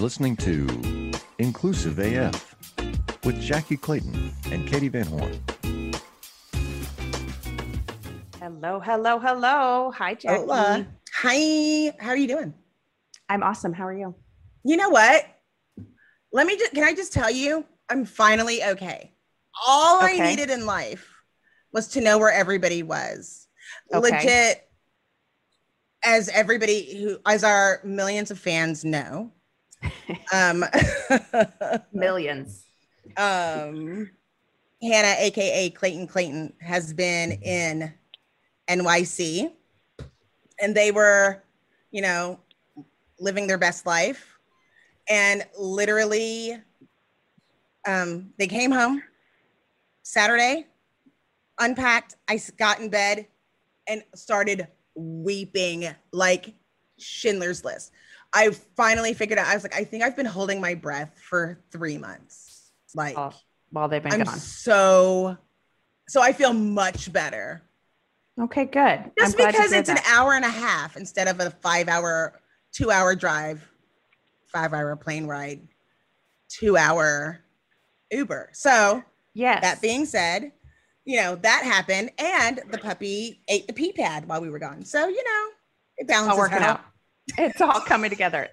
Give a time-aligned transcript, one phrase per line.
[0.00, 2.56] You're listening to Inclusive AF
[3.22, 5.38] with Jackye Clayton and Katee Van Horn.
[8.40, 9.92] Hello, hello, hello.
[9.94, 10.36] Hi, Jackye.
[10.36, 10.86] Hola.
[11.16, 11.92] Hi.
[12.00, 12.54] How are you doing?
[13.28, 13.74] I'm awesome.
[13.74, 14.14] How are you?
[14.64, 15.26] You know what?
[16.32, 19.12] Let me just, can I just tell you, I'm finally okay.
[19.66, 21.12] All I needed in life
[21.74, 23.48] was to know where everybody was.
[23.92, 24.16] Okay.
[24.16, 24.66] Legit,
[26.02, 29.30] as everybody who, as our millions of fans know,
[30.32, 30.64] um,
[31.92, 32.64] Millions.
[33.16, 34.10] um,
[34.82, 37.92] Hannah, aka Clayton Clayton, has been in
[38.68, 39.52] NYC,
[40.60, 41.42] and they were,
[41.90, 42.38] you know,
[43.18, 44.38] living their best life,
[45.08, 46.56] and literally,
[47.86, 49.02] um, they came home
[50.02, 50.66] Saturday,
[51.58, 52.16] unpacked.
[52.28, 53.26] I got in bed
[53.86, 56.54] and started weeping like
[56.98, 57.92] Schindler's List.
[58.32, 59.46] I finally figured out.
[59.46, 62.70] I was like, I think I've been holding my breath for three months.
[62.94, 63.32] Like, Oh,
[63.70, 64.38] while they've been I'm gone.
[64.38, 65.36] so,
[66.08, 67.62] so I feel much better.
[68.40, 69.10] Okay, good.
[69.18, 72.40] Just I'm because it's an hour and a half instead of a five hour,
[72.72, 73.66] two hour drive,
[74.46, 75.60] five hour plane ride,
[76.48, 77.40] two hour
[78.10, 78.50] Uber.
[78.52, 79.02] So
[79.34, 79.62] Yes.
[79.62, 80.52] that being said,
[81.04, 84.84] you know, that happened and the puppy ate the pee pad while we were gone.
[84.84, 85.48] So, you know,
[85.98, 86.62] it balances out.
[86.62, 86.80] out.
[87.38, 88.48] It's all coming together.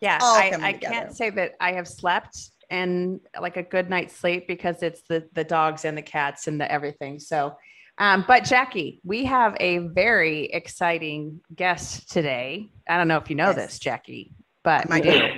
[0.00, 0.94] Yeah, All I, I together.
[0.94, 2.36] can't say that I have slept
[2.70, 6.60] and like a good night's sleep because it's the the dogs and the cats and
[6.60, 7.18] the everything.
[7.20, 7.54] So,
[7.98, 12.70] um, but Jackye, we have a very exciting guest today.
[12.88, 13.56] I don't know if you know Yes.
[13.56, 15.18] this, Jackye, but I you might do.
[15.18, 15.28] know.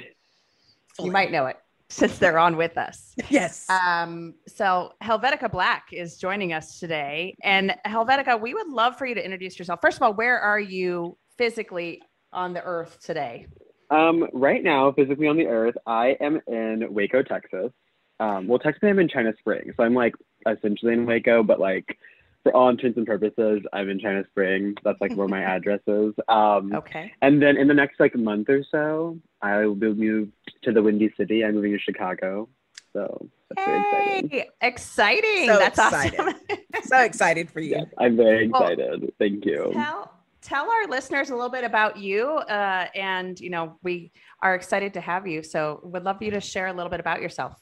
[1.05, 1.57] You might know it
[1.91, 3.15] since they're on with us.
[3.29, 3.69] Yes.
[3.69, 7.37] Um, so Helvetikah Blak is joining us today.
[7.43, 9.81] And Helvetikah, we would love for you to introduce yourself.
[9.83, 12.01] First of all, where are you physically
[12.37, 13.47] on the earth today?
[13.91, 17.73] Um, right now, physically on the earth, I am in Waco, Texas.
[18.21, 20.15] Um, well, technically, I'm in China Springs, so I'm like
[20.49, 21.97] essentially in Waco, but like
[22.43, 24.75] for all intents and purposes, I'm in China Springs.
[24.85, 26.15] That's like where my address is.
[26.29, 27.13] Um, Okay.
[27.23, 30.33] and then in the next like month or so, I will be moved
[30.63, 31.45] to the Windy City.
[31.45, 32.49] I'm moving to Chicago,
[32.93, 34.43] so that's very exciting.
[34.63, 35.47] Exciting.
[35.47, 36.21] So That's excited.
[36.21, 36.41] awesome.
[36.85, 37.71] so excited for you.
[37.77, 39.13] Yes, I'm very Well, excited.
[39.19, 39.71] Thank you.
[39.75, 40.11] tell
[40.47, 42.29] tell our listeners a little bit about you.
[42.29, 44.13] Uh, and you know, we
[44.43, 45.43] are excited to have you.
[45.43, 47.55] So would love you to share a little bit about yourself.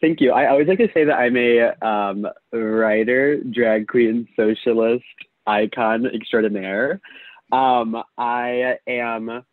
[0.00, 0.32] Thank you.
[0.32, 5.04] I always like to say that I'm a um, writer, drag queen, socialist,
[5.46, 7.00] icon extraordinaire.
[7.52, 9.44] Um, I am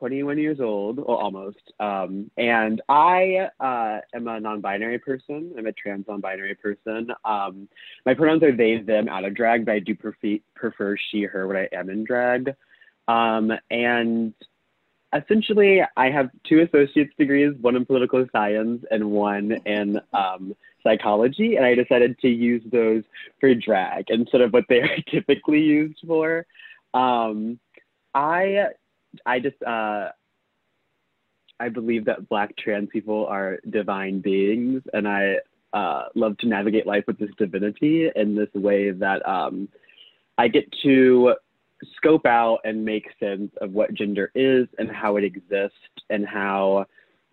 [0.00, 5.52] 21 years old, or almost, um, and I uh, am a non-binary person.
[5.56, 7.12] I'm a trans non-binary person.
[7.22, 7.68] Um,
[8.06, 11.46] my pronouns are they, them, out of drag, but I do prefer, prefer she, her
[11.46, 12.54] when I am in drag.
[13.08, 14.32] Um, and
[15.14, 21.56] essentially, I have two associate's degrees, one in political science and one in um, psychology,
[21.56, 23.02] and I decided to use those
[23.38, 26.46] for drag instead of what they are typically used for.
[26.94, 27.60] Um,
[28.14, 28.68] I,
[29.26, 30.08] I just, uh,
[31.58, 35.36] I believe that Black trans people are divine beings, and I
[35.72, 39.68] uh, love to navigate life with this divinity in this way that um,
[40.38, 41.34] I get to
[41.96, 45.76] scope out and make sense of what gender is and how it exists
[46.10, 46.86] and how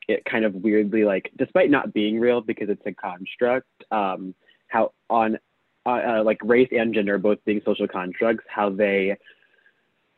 [0.08, 4.34] it kind of weirdly like despite not being real because it's a construct um
[4.68, 5.38] how on
[5.86, 9.18] uh, uh, like race and gender both being social constructs how they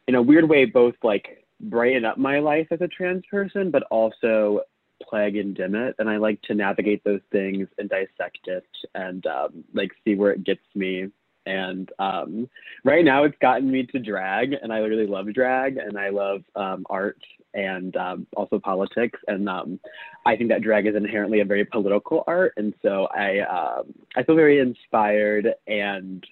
[0.07, 3.83] in a weird way both like brighten up my life as a trans person but
[3.91, 4.61] also
[5.03, 5.95] plague and dim it.
[5.99, 8.65] And i like to navigate those things and dissect it
[8.95, 11.07] and um, like see where it gets me.
[11.45, 12.49] And um,
[12.83, 16.41] right now it's gotten me to drag and i really love drag and i love
[16.55, 17.21] um, art
[17.53, 19.19] and um, also politics.
[19.27, 19.79] And um,
[20.25, 22.53] i think that drag is inherently a very political art.
[22.57, 26.25] And so i um, i feel very inspired and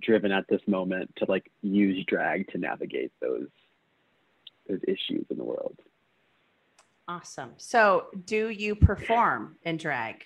[0.00, 3.46] driven at this moment to like use drag to navigate those
[4.68, 5.76] those issues in the world
[7.08, 7.52] Awesome.
[7.56, 10.22] So do you perform in drag?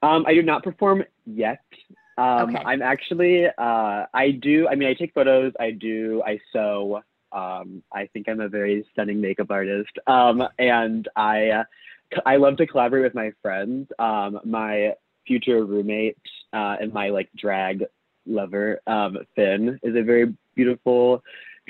[0.00, 1.60] Um, I do not perform yet.
[2.16, 2.64] Um, Okay.
[2.64, 7.02] I'm actually, uh, I do, I mean, I take photos, I do, I sew.
[7.30, 9.92] Um, I think I'm a very stunning makeup artist.
[10.06, 11.64] Um, and I, uh,
[12.24, 13.88] I love to collaborate with my friends.
[13.98, 14.94] Um, my
[15.26, 16.16] future roommate
[16.54, 17.84] uh, and my like drag
[18.26, 21.22] lover, um, Finn, is a very beautiful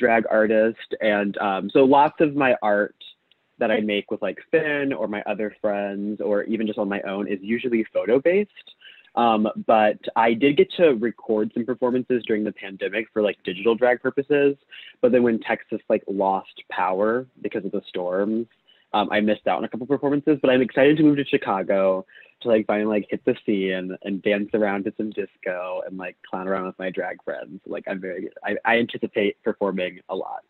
[0.02, 0.94] drag artist.
[1.00, 2.96] And um, so lots of my art
[3.58, 7.00] that I make with like Finn or my other friends or even just on my
[7.02, 8.50] own is usually photo based.
[9.14, 13.76] Um, but I did get to record some performances during the pandemic for like digital
[13.76, 14.56] drag purposes.
[15.00, 18.46] But then when Texas like lost power because of the storms,
[18.94, 22.04] um, I missed out on a couple performances, but I'm excited to move to Chicago
[22.42, 26.16] to like finally like hit the scene and dance around to some disco and like
[26.28, 27.60] clown around with my drag friends.
[27.66, 30.40] Like I'm very, I, I anticipate performing a lot.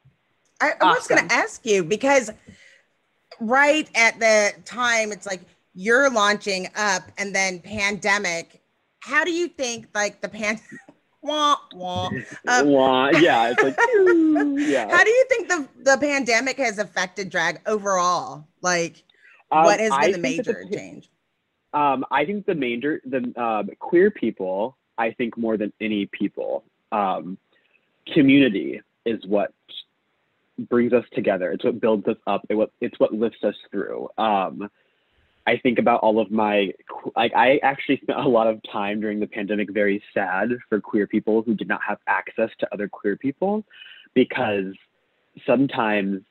[0.61, 2.31] I, I was going to ask you because
[3.41, 5.41] right at the time, it's like
[5.75, 8.63] you're launching up and then pandemic.
[9.01, 10.61] How do you think like the pan?
[11.23, 12.11] wah, wah.
[12.49, 13.77] Um, Wah, yeah, it's like
[14.69, 14.91] yeah.
[14.91, 18.47] How do you think the the pandemic has affected drag overall?
[18.61, 19.03] Like,
[19.51, 21.09] Um, what has I been the major the- change?
[21.75, 26.65] Um, I think the major, the um, queer people, I think more than any people,
[26.91, 27.39] um,
[28.13, 29.53] community is what
[30.59, 31.51] brings us together.
[31.53, 32.45] It's what builds us up.
[32.49, 34.09] It what it's what lifts us through.
[34.19, 34.71] Um,
[35.47, 36.73] I think about all of my
[37.17, 41.07] like I actually spent a lot of time during the pandemic very sad for queer
[41.07, 43.65] people who did not have access to other queer people
[44.15, 44.75] because
[45.47, 46.23] sometimes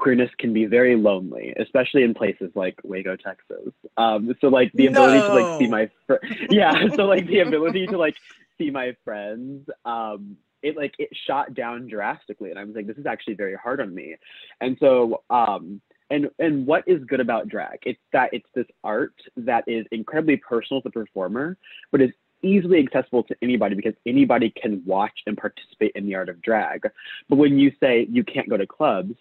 [0.00, 3.72] queerness can be very lonely, especially in places like Waco, Texas.
[3.98, 7.86] Um, so like the ability to like see my fr- yeah, so like the ability
[7.86, 8.16] to like
[8.58, 12.96] see my friends, um, it like it shot down drastically, and I was like, this
[12.96, 14.16] is actually very hard on me,
[14.60, 15.80] and so um,
[16.10, 17.78] and and what is good about drag?
[17.84, 21.58] It's that it's this art that is incredibly personal to the performer,
[21.92, 22.10] but is
[22.42, 26.88] easily accessible to anybody because anybody can watch and participate in the art of drag.
[27.28, 29.14] But when you say you can't go to clubs,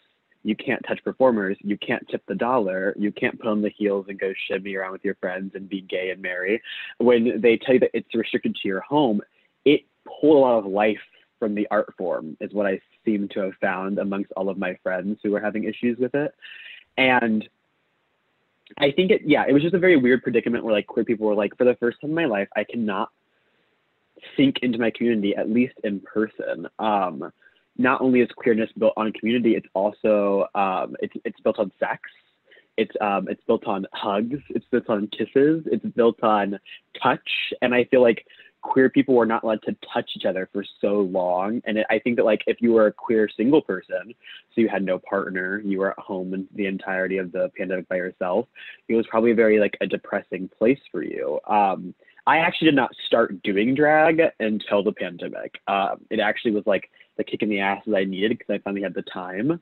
[0.44, 4.06] you can't touch performers, you can't tip the dollar, you can't put on the heels
[4.08, 6.62] and go shimmy around with your friends and be gay and merry.
[6.98, 9.22] When they tell you that it's restricted to your home,
[9.66, 11.00] it pulled a lot of life
[11.40, 14.78] from the art form, is what I seem to have found amongst all of my
[14.84, 16.34] friends who were having issues with it.
[16.98, 17.48] And
[18.78, 21.28] I think it, yeah, it was just a very weird predicament where like queer people
[21.28, 23.10] were like, for the first time in my life, I cannot
[24.36, 26.68] sink into my community, at least in person.
[26.78, 27.32] Um,
[27.80, 32.02] not only is queerness built on community, it's also um, it's it's built on sex.
[32.78, 34.40] It's um, it's built on hugs.
[34.50, 35.64] It's built on kisses.
[35.66, 36.60] It's built on
[37.02, 37.30] touch.
[37.62, 38.26] And I feel like
[38.62, 41.62] queer people were not allowed to touch each other for so long.
[41.66, 44.14] And it, I think that like if you were a queer single person,
[44.54, 47.88] so you had no partner, you were at home in the entirety of the pandemic
[47.88, 48.48] by yourself,
[48.90, 51.40] it was probably very like a depressing place for you.
[51.48, 51.96] Um,
[52.28, 55.56] I actually did not start doing drag until the pandemic.
[55.68, 56.90] Um, it actually was like
[57.20, 59.62] the kick in the ass that I needed because I finally had the time.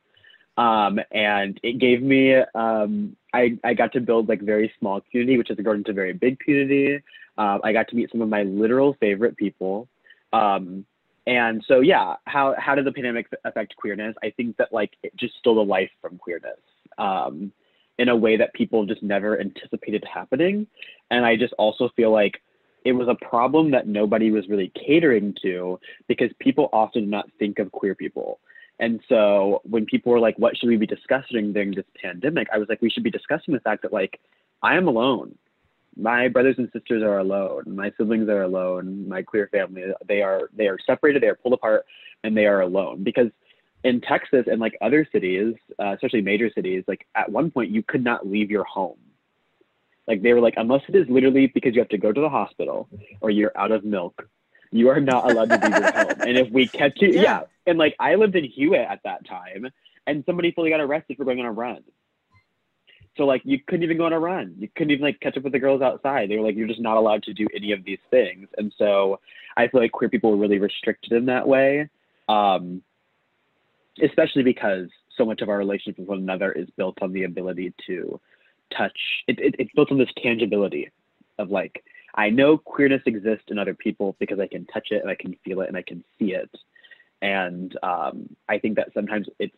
[0.58, 5.38] Um, and it gave me, um, I, I got to build like very small community,
[5.38, 7.04] which has grown into very big community.
[7.38, 9.88] Um, I got to meet some of my literal favorite people.
[10.34, 10.86] Um,
[11.28, 14.16] and so, yeah, how, how did the pandemic affect queerness?
[14.24, 16.60] I think that like it just stole the life from queerness
[16.98, 17.52] um,
[18.00, 20.66] in a way that people just never anticipated happening.
[21.12, 22.42] And I just also feel like
[22.88, 27.30] it was a problem that nobody was really catering to because people often do not
[27.38, 28.40] think of queer people.
[28.80, 32.48] And so when people were like, what should we be discussing during this pandemic?
[32.54, 34.22] I was like, we should be discussing the fact that like
[34.64, 35.38] I am alone.
[35.98, 37.64] My brothers and sisters are alone.
[37.68, 39.06] My siblings are alone.
[39.10, 41.86] My queer family, they are they are separated, they are pulled apart,
[42.24, 43.04] and they are alone.
[43.04, 43.32] Because
[43.84, 47.84] in Texas and like other cities, uh, especially major cities, like at one point you
[47.84, 48.98] could not leave your home.
[50.08, 52.30] Like they were like, unless it is literally because you have to go to the
[52.30, 52.88] hospital
[53.22, 54.28] or you're out of milk,
[54.72, 56.22] you are not allowed to leave your home.
[56.22, 57.22] And if we catch you, Yeah.
[57.22, 57.42] yeah.
[57.66, 59.68] And like I lived in Hewitt at that time,
[60.06, 61.84] and somebody fully got arrested for going on a run.
[63.18, 64.56] So like you couldn't even go on a run.
[64.58, 66.30] You couldn't even like catch up with the girls outside.
[66.30, 68.48] They were like, you're just not allowed to do any of these things.
[68.58, 69.20] And so
[69.58, 71.90] I feel like queer people were really restricted in that way.
[72.30, 72.84] Um,
[74.02, 74.88] especially because
[75.18, 78.20] so much of our relationship with one another is built on the ability to
[78.76, 78.98] touch.
[79.28, 80.90] It, it, it's built on this tangibility
[81.38, 81.84] of like,
[82.16, 85.36] I know queerness exists in other people because I can touch it and I can
[85.46, 86.50] feel it and I can see it.
[87.22, 89.56] And um, I think that sometimes it's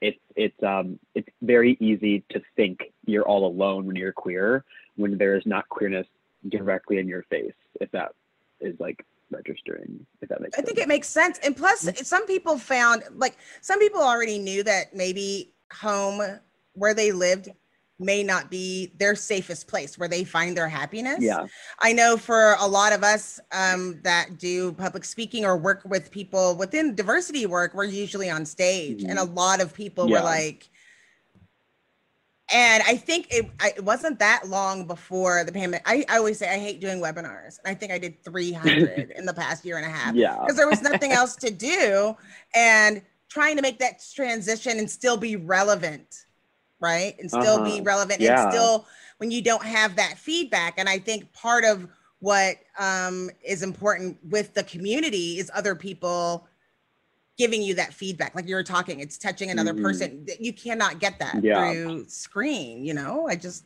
[0.00, 4.64] it's it's um it's very easy to think you're all alone when you're queer
[4.96, 6.06] when there is not queerness
[6.48, 8.12] directly in your face if that
[8.60, 10.64] is like registering if that makes sense.
[10.64, 11.38] I think it makes sense.
[11.38, 16.20] And plus, some people found like some people already knew that maybe home
[16.74, 17.50] where they lived
[18.02, 21.18] may not be their safest place where they find their happiness.
[21.20, 21.46] yeah
[21.80, 26.10] I know for a lot of us um, that do public speaking or work with
[26.10, 30.68] people within diversity work, we're usually on stage, and a lot of people were like,
[32.52, 35.82] and I think it, it wasn't that long before the pandemic.
[35.86, 37.58] I, I always say I hate doing webinars.
[37.64, 40.68] I think I did 300 in the past year and a half yeah because there
[40.68, 42.14] was nothing else to do
[42.54, 46.26] and trying to make that transition and still be relevant
[46.82, 47.84] right and still be Uh-huh.
[47.84, 48.30] relevant Yeah.
[48.30, 48.86] and still
[49.18, 51.88] when you don't have that feedback and i think part of
[52.20, 56.46] what um, is important with the community is other people
[57.38, 59.82] giving you that feedback like you were talking it's touching another Mhm.
[59.82, 61.74] person you cannot get that Yeah.
[61.74, 63.64] through screen you know i just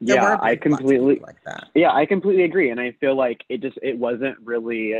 [0.00, 2.70] yeah, I lots of people completely like that Yeah, I completely agree.
[2.70, 4.94] And I feel like it just it wasn't really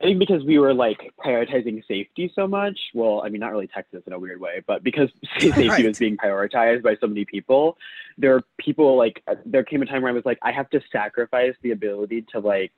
[0.00, 2.78] I think because we were like prioritizing safety so much.
[2.94, 5.84] Well, I mean not really Texas in a weird way, but because safety Right.
[5.84, 7.76] was being prioritized by so many people,
[8.16, 10.80] there are people like there came a time where I was like, I have to
[10.90, 12.72] sacrifice the ability to like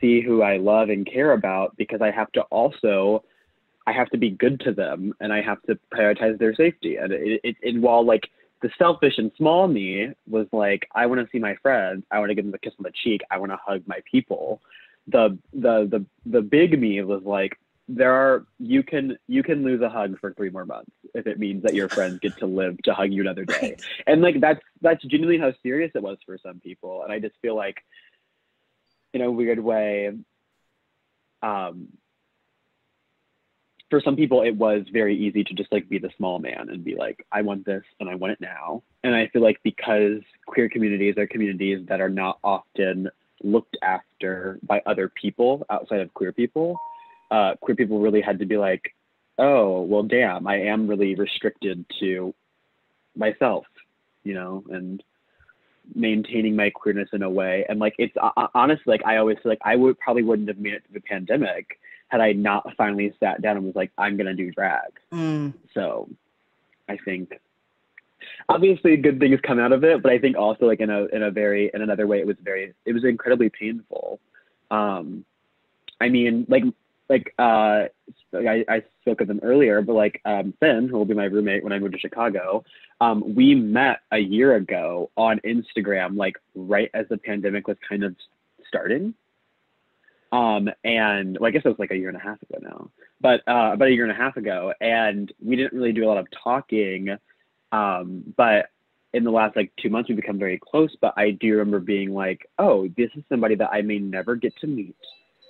[0.00, 3.24] see who I love and care about because I have to also
[3.86, 6.96] I have to be good to them and I have to prioritize their safety.
[6.96, 8.30] And it, it, and while like
[8.62, 12.04] the selfish and small me was like, I want to see my friends.
[12.10, 13.22] I want to give them a kiss on the cheek.
[13.30, 14.60] I want to hug my people.
[15.08, 19.82] The the the the big me was like, there are you can you can lose
[19.82, 22.80] a hug for three more months if it means that your friends get to live
[22.82, 23.54] to hug you another day.
[23.62, 27.02] right And like that's that's genuinely how serious it was for some people.
[27.02, 27.84] And I just feel like,
[29.12, 30.12] in a weird way,
[31.42, 31.88] um,
[33.92, 36.82] for some people it was very easy to just like be the small man and
[36.82, 40.22] be like i want this and i want it now and i feel like because
[40.46, 43.10] queer communities are communities that are not often
[43.44, 46.76] looked after by other people outside of queer people
[47.30, 48.94] uh, queer people really had to be like
[49.38, 52.34] oh well damn i am really restricted to
[53.16, 53.64] myself
[54.24, 55.02] you know and
[55.94, 59.50] maintaining my queerness in a way and like it's uh, honestly like i always feel
[59.50, 61.78] like i would probably wouldn't have made it through the pandemic
[62.12, 64.92] had I not finally sat down and was like, I'm gonna do drag.
[65.12, 65.54] Mm.
[65.72, 66.10] So
[66.86, 67.32] I think
[68.48, 71.22] obviously good things come out of it, but I think also like in a in
[71.22, 74.20] a very in another way it was very it was incredibly painful.
[74.70, 75.24] Um
[76.00, 76.64] I mean like
[77.08, 77.84] like uh
[78.34, 81.62] I, I spoke of them earlier, but like um Finn, who will be my roommate
[81.62, 82.64] when I moved to Chicago,
[83.00, 88.04] um, we met a year ago on Instagram, like right as the pandemic was kind
[88.04, 88.14] of
[88.68, 89.14] starting.
[90.30, 92.90] Um, and well, I guess it was like a year and a half ago now,
[93.20, 96.08] but uh, about a year and a half ago, and we didn't really do a
[96.08, 97.08] lot of talking.
[97.72, 98.66] Um, but
[99.14, 100.94] in the last like two months, we've become very close.
[101.00, 104.56] But I do remember being like, oh, this is somebody that I may never get
[104.60, 104.96] to meet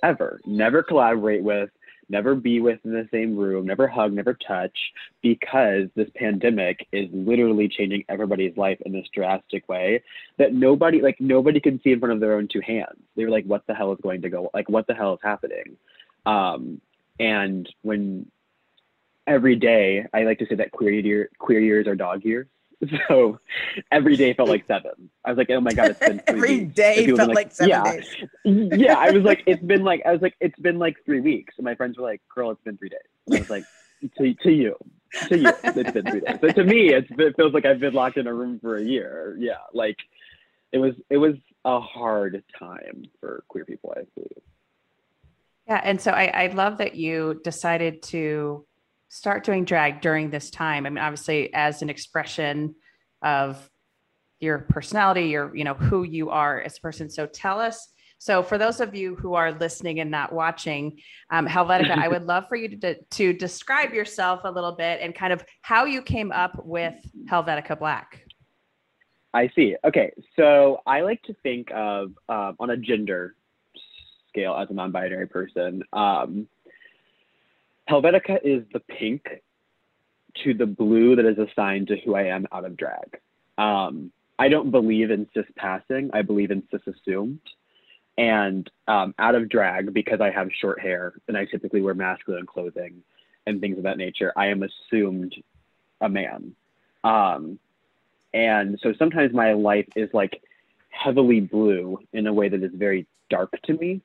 [0.03, 1.69] ever, never collaborate with,
[2.09, 4.77] never be with in the same room, never hug, never touch,
[5.21, 10.03] because this pandemic is literally changing everybody's life in this drastic way
[10.37, 12.99] that nobody like nobody can see in front of their own two hands.
[13.15, 15.19] They were like, what the hell is going to go like what the hell is
[15.23, 15.77] happening?
[16.25, 16.81] Um
[17.19, 18.29] and when
[19.27, 22.47] every day I like to say that queer year queer years are dog years.
[23.07, 23.39] So
[23.93, 25.09] every day felt like seven.
[25.23, 26.75] I was like, oh my god, it's been three every weeks.
[26.75, 27.83] day felt been like, seven yeah.
[27.83, 31.21] days yeah, I was like, it's been like, I was like, it's been like three
[31.21, 31.53] weeks.
[31.57, 32.99] And my friends were like, girl, it's been three days.
[33.27, 33.63] And I was like,
[34.17, 34.75] to, to you,
[35.29, 36.37] to you, it's been three days.
[36.41, 38.83] But to me, it's, it feels like I've been locked in a room for a
[38.83, 39.37] year.
[39.39, 39.97] Yeah, like
[40.73, 44.43] it was, it was a hard time for queer people, I believe.
[45.67, 48.65] Yeah, and so I, I love that you decided to
[49.13, 50.87] start doing drag during this time.
[50.87, 52.73] I mean, obviously, as an expression
[53.21, 53.69] of
[54.39, 57.09] your personality, your you know who you are as a person.
[57.09, 57.89] So tell us.
[58.17, 62.23] So for those of you who are listening and not watching, um, Helvetikah, I would
[62.33, 66.01] love for you to to describe yourself a little bit and kind of how you
[66.01, 66.95] came up with
[67.29, 68.25] Helvetikah Blak.
[69.35, 69.75] I see.
[69.85, 73.35] Okay, so I like to think of um, on a gender
[74.29, 75.83] scale as a non-binary person.
[75.93, 76.47] Um,
[77.89, 79.25] Helvetikah is the pink
[80.43, 83.19] to the blue that is assigned to who I am out of drag.
[83.57, 86.09] Um, I don't believe in cis passing.
[86.13, 87.41] I believe in cis assumed.
[88.17, 92.45] And um, out of drag, because I have short hair and I typically wear masculine
[92.45, 93.03] clothing
[93.45, 95.35] and things of that nature, I am assumed
[96.01, 96.55] a man.
[97.03, 97.59] Um,
[98.33, 100.41] and so sometimes my life is like
[100.89, 104.01] heavily blue in a way that is very dark to me.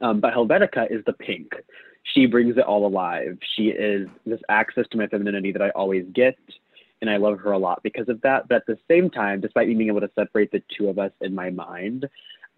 [0.00, 1.52] Um, but Helvetikah is the pink.
[2.02, 3.38] She brings it all alive.
[3.56, 6.38] She is this access to my femininity that I always get.
[7.00, 8.48] And I love her a lot because of that.
[8.48, 11.12] But at the same time, despite me being able to separate the two of us
[11.20, 12.08] in my mind,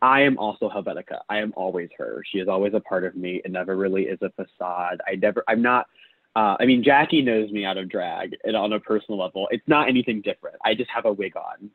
[0.03, 1.21] I am also Helvetikah.
[1.29, 2.23] I am always her.
[2.31, 3.43] She is always a part of me.
[3.45, 5.01] It never really is a facade.
[5.07, 5.87] I never, I'm not,
[6.35, 9.49] uh, I mean, Jackye knows me out of drag and on a personal level.
[9.51, 10.57] It's not anything different.
[10.65, 11.71] I just have a wig on.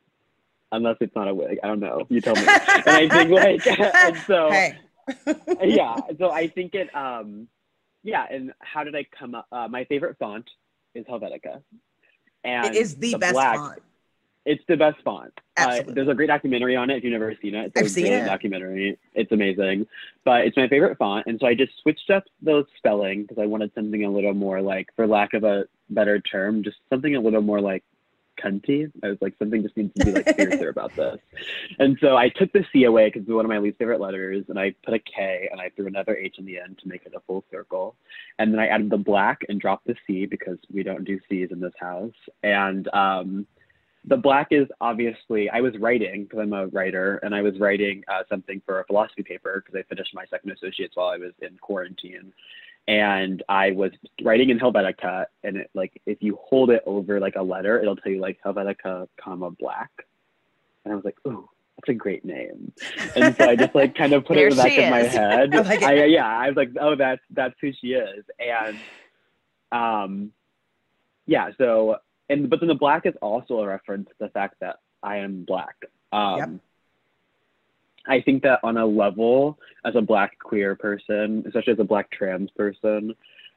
[0.72, 1.60] Unless it's not a wig.
[1.64, 2.06] I don't know.
[2.10, 2.42] You tell me.
[2.42, 4.50] and I think like, and so,
[5.64, 5.96] yeah.
[6.18, 7.48] So I think it, um,
[8.06, 8.26] yeah.
[8.30, 9.48] And how did I come up?
[9.52, 10.50] Uh, my favorite font
[10.94, 11.62] is Helvetica.
[12.44, 13.82] And it is the, best black, font
[14.46, 15.34] It's the best font.
[15.58, 17.68] Uh, there's a great documentary on it if you've never seen it.
[17.68, 18.30] It's a I've seen brilliant it.
[18.30, 19.00] documentary.
[19.16, 19.88] It's amazing.
[20.24, 21.26] But it's my favorite font.
[21.26, 24.62] And so I just switched up the spelling because I wanted something a little more
[24.62, 27.84] like, for lack of a better term, just something a little more like
[28.36, 28.92] cunty.
[29.04, 31.18] I was like, something just needs to be like fiercer about this.
[31.80, 34.02] And so I took the C away because it was one of my least favorite
[34.02, 36.88] letters, and I put a K and I threw another H in the end to
[36.88, 37.96] make it a full circle.
[38.40, 41.50] And then I added the black and dropped the C because we don't do C's
[41.52, 42.14] in this house.
[42.44, 43.48] And um,
[44.08, 48.04] the black is obviously I was writing because I'm a writer, and I was writing
[48.08, 51.34] uh, something for a philosophy paper because I finished my second associates while I was
[51.42, 52.34] in quarantine
[52.88, 57.36] and I was writing in Helvetica, and it like if you hold it over like
[57.36, 59.92] a letter, it'll tell you like Helvetica, comma black,
[60.84, 62.72] and I was like, ooh, that's a great name,
[63.16, 65.56] and so I just like kind of put it in the back of my head.
[65.56, 68.78] I I, yeah, I was like, oh, that's that's who she is, and
[69.72, 70.32] um,
[71.26, 71.98] yeah, so
[72.30, 75.44] and but then the black is also a reference to the fact that I am
[75.44, 75.76] black.
[76.12, 76.50] Um, yep.
[78.08, 82.12] I think that on a level, as a black queer person, especially as a black
[82.12, 83.16] trans person,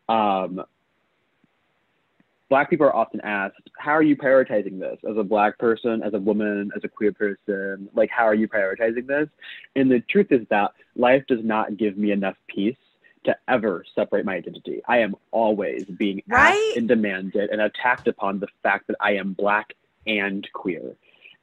[0.08, 0.64] um,
[2.48, 6.14] black people are often asked, how are you prioritizing this as a black person, as
[6.14, 7.88] a woman, as a queer person?
[7.94, 9.28] Like, how are you prioritizing this?
[9.76, 12.76] And the truth is that life does not give me enough peace
[13.24, 14.80] to ever separate my identity.
[14.86, 16.54] I am always being right?
[16.54, 19.74] asked and demanded and attacked upon the fact that I am black
[20.06, 20.96] and queer.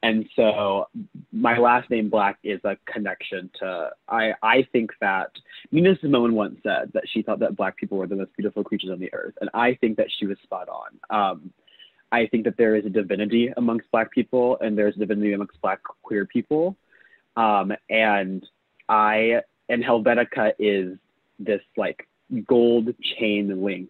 [0.05, 0.87] And so
[1.31, 5.31] my last name Blak is a connection to I I think that
[5.71, 8.91] Nina Simone once said that she thought that black people were the most beautiful creatures
[8.91, 9.33] on the earth.
[9.41, 10.91] And I think that she was spot on.
[11.09, 11.51] Um,
[12.11, 15.59] I think that there is a divinity amongst black people and there's a divinity amongst
[15.59, 16.77] black queer people.
[17.35, 18.45] Um, and
[18.87, 20.99] I and Helvetikah is
[21.39, 22.07] this like
[22.47, 23.89] gold chain link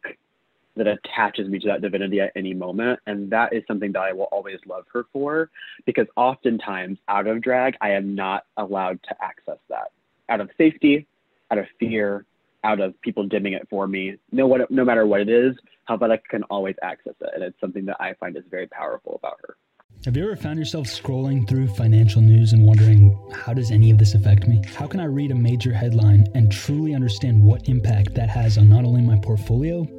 [0.76, 3.00] that attaches me to that divinity at any moment.
[3.08, 5.50] And that is something that I will always love her for
[5.86, 9.92] because oftentimes out of drag, I am not allowed to access that
[10.30, 11.08] out of safety,
[11.52, 12.26] out of fear,
[12.64, 14.18] out of people dimming it for me.
[14.32, 15.56] No, what, no matter what it is,
[15.90, 17.30] Helvetikah can always access it.
[17.34, 19.56] And it's something that I find is very powerful about her.
[20.04, 23.98] Have you ever found yourself scrolling through financial news and wondering, how does any of
[23.98, 24.62] this affect me?
[24.76, 28.70] How can I read a major headline and truly understand what impact that has on
[28.70, 29.84] not only my portfolio,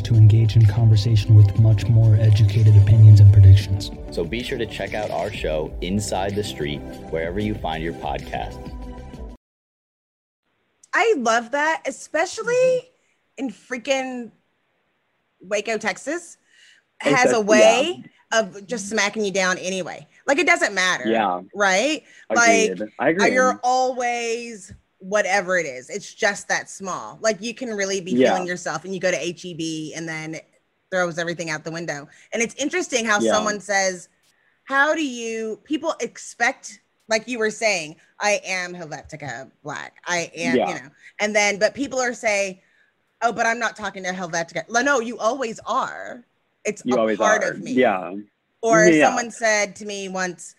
[0.00, 3.90] to engage in conversation with much more educated opinions and predictions.
[4.10, 6.78] So be sure to check out our show, Inside the Street,
[7.10, 8.70] wherever you find your podcasts.
[10.94, 12.90] I love that, especially
[13.36, 14.30] in freaking
[15.40, 16.38] Waco, Texas,
[17.00, 18.40] has a way yeah.
[18.40, 20.06] of just smacking you down anyway.
[20.26, 21.06] Like it doesn't matter.
[21.08, 21.40] Yeah.
[21.54, 22.04] Right?
[22.30, 22.80] Agreed.
[22.80, 23.32] Like I agree.
[23.32, 25.90] you're always whatever it is.
[25.90, 27.18] It's just that small.
[27.20, 28.32] Like you can really be yeah.
[28.32, 30.40] feeling yourself and you go to HEB and then
[30.90, 32.08] throws everything out the window.
[32.32, 33.32] And it's interesting how yeah.
[33.32, 34.08] someone says,
[34.64, 39.92] How do you people expect like you were saying, I am Helvetikah Blak.
[40.06, 40.68] I am, yeah.
[40.68, 40.88] you know,
[41.18, 42.60] and then, but people are saying,
[43.20, 44.64] oh, but I'm not talking to Helvetikah.
[44.84, 46.24] No, you always are.
[46.64, 47.50] It's you a part are.
[47.50, 47.72] of me.
[47.72, 48.14] Yeah.
[48.62, 50.54] Or someone said to me once,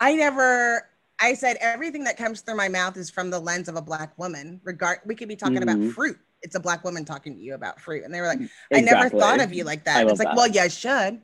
[0.00, 0.88] I never,
[1.20, 4.16] I said, everything that comes through my mouth is from the lens of a Black
[4.18, 4.60] woman.
[4.64, 5.82] Regard, we could be talking mm-hmm.
[5.82, 6.18] about fruit.
[6.42, 8.04] It's a Black woman talking to you about fruit.
[8.04, 8.76] And they were like, exactly.
[8.76, 10.06] I never thought of you like that.
[10.06, 10.36] It's like, that.
[10.36, 11.20] well, yeah, I should.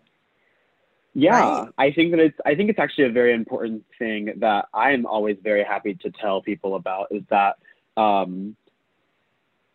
[1.13, 1.69] Yeah, right?
[1.77, 5.39] I think that it's I think it's actually a very important thing that I'm always
[5.43, 7.57] very happy to tell people about is that
[7.97, 8.55] um,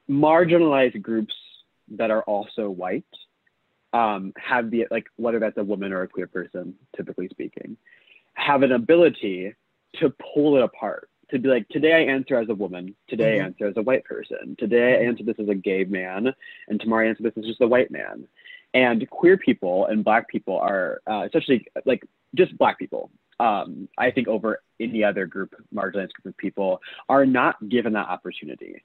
[0.10, 1.34] marginalized groups
[1.98, 3.04] that are also white
[3.92, 7.76] um, have the like whether that's a woman or a queer person, typically speaking,
[8.36, 9.56] have an ability
[10.00, 11.10] to pull it apart.
[11.32, 13.44] To be like, today I answer as a woman, today mm-hmm.
[13.44, 16.32] I answer as a white person, today I answer this as a gay man,
[16.68, 18.28] and tomorrow I answer this as just a white man.
[18.76, 22.04] And queer people and black people are uh, especially like
[22.36, 27.26] just black people um, i think over any other group marginalized group of people are
[27.26, 28.84] not given that opportunity.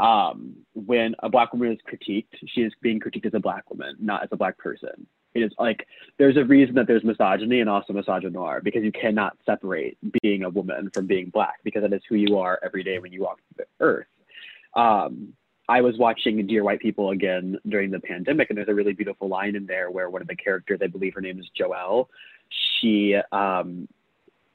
[0.00, 3.96] Um, when a black woman is critiqued she is being critiqued as a black woman
[3.98, 5.06] not as a black person
[5.42, 5.86] it is like
[6.18, 10.50] there's a reason that there's misogyny and also misogynoir because you cannot separate being a
[10.50, 13.38] woman from being black because that is who you are every day when you walk
[13.56, 14.06] the earth.
[14.74, 15.32] Um,
[15.68, 19.28] I was watching Dear White People again during the pandemic, and there's a really beautiful
[19.28, 22.06] line in there where one of the characters, I believe her name is Joelle,
[22.80, 23.86] she um,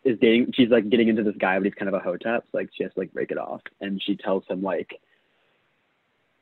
[0.04, 2.58] is dating, she's like getting into this guy, but he's kind of a hotep, so
[2.58, 5.00] like she has to like break it off, and she tells him like,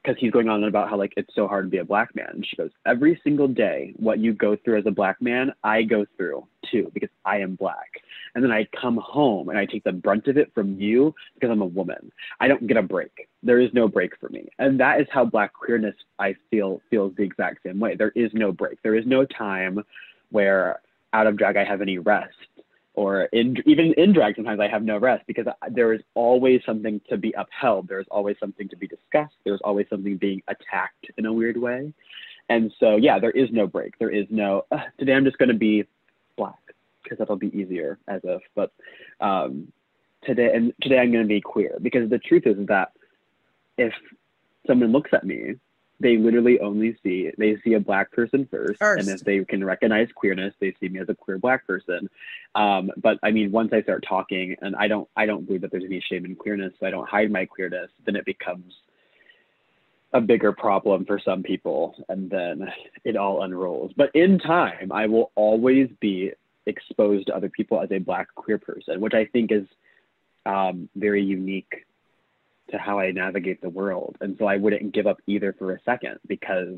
[0.03, 2.29] because he's going on about how like it's so hard to be a black man,
[2.33, 5.83] and she goes, every single day, what you go through as a black man, I
[5.83, 7.89] go through too because I am black.
[8.33, 11.49] And then I come home and I take the brunt of it from you because
[11.51, 12.11] I'm a woman.
[12.39, 13.27] I don't get a break.
[13.43, 14.47] There is no break for me.
[14.57, 17.95] And that is how black queerness I feel feels the exact same way.
[17.95, 18.81] There is no break.
[18.83, 19.83] There is no time
[20.29, 20.79] where
[21.13, 22.37] out of drag I have any rest
[22.93, 26.99] or in, even in drag sometimes i have no rest because there is always something
[27.09, 27.87] to be upheld.
[27.87, 29.35] There's always something to be discussed.
[29.45, 31.93] There's always something being attacked in a weird way.
[32.49, 33.97] And so yeah there is no break.
[33.97, 35.85] There is no uh, today i'm just going to be
[36.37, 36.59] black
[37.03, 38.71] because that'll be easier as if but
[39.19, 39.71] um,
[40.23, 41.77] today and today i'm going to be queer.
[41.81, 42.91] Because the truth is that
[43.77, 43.93] if
[44.67, 45.55] someone looks at me
[46.01, 49.63] they literally only see they see a black person first, first, and if they can
[49.63, 52.09] recognize queerness they see me as a queer black person.
[52.55, 55.71] Um, but i mean once i start talking and i don't i don't believe that
[55.71, 58.73] there's any shame in queerness so i don't hide my queerness then it becomes
[60.13, 62.69] a bigger problem for some people and then
[63.05, 63.91] it all unrolls.
[63.95, 66.31] But in time i will always be
[66.65, 69.65] exposed to other people as a black queer person which i think is
[70.45, 71.85] um, very unique
[72.71, 74.17] to how I navigate the world.
[74.21, 76.77] And so I wouldn't give up either for a second because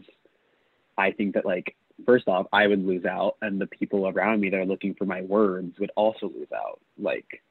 [0.98, 1.76] I think that like
[2.06, 5.06] first off, I would lose out and the people around me that are looking for
[5.06, 6.80] my words would also lose out.
[7.00, 7.42] Like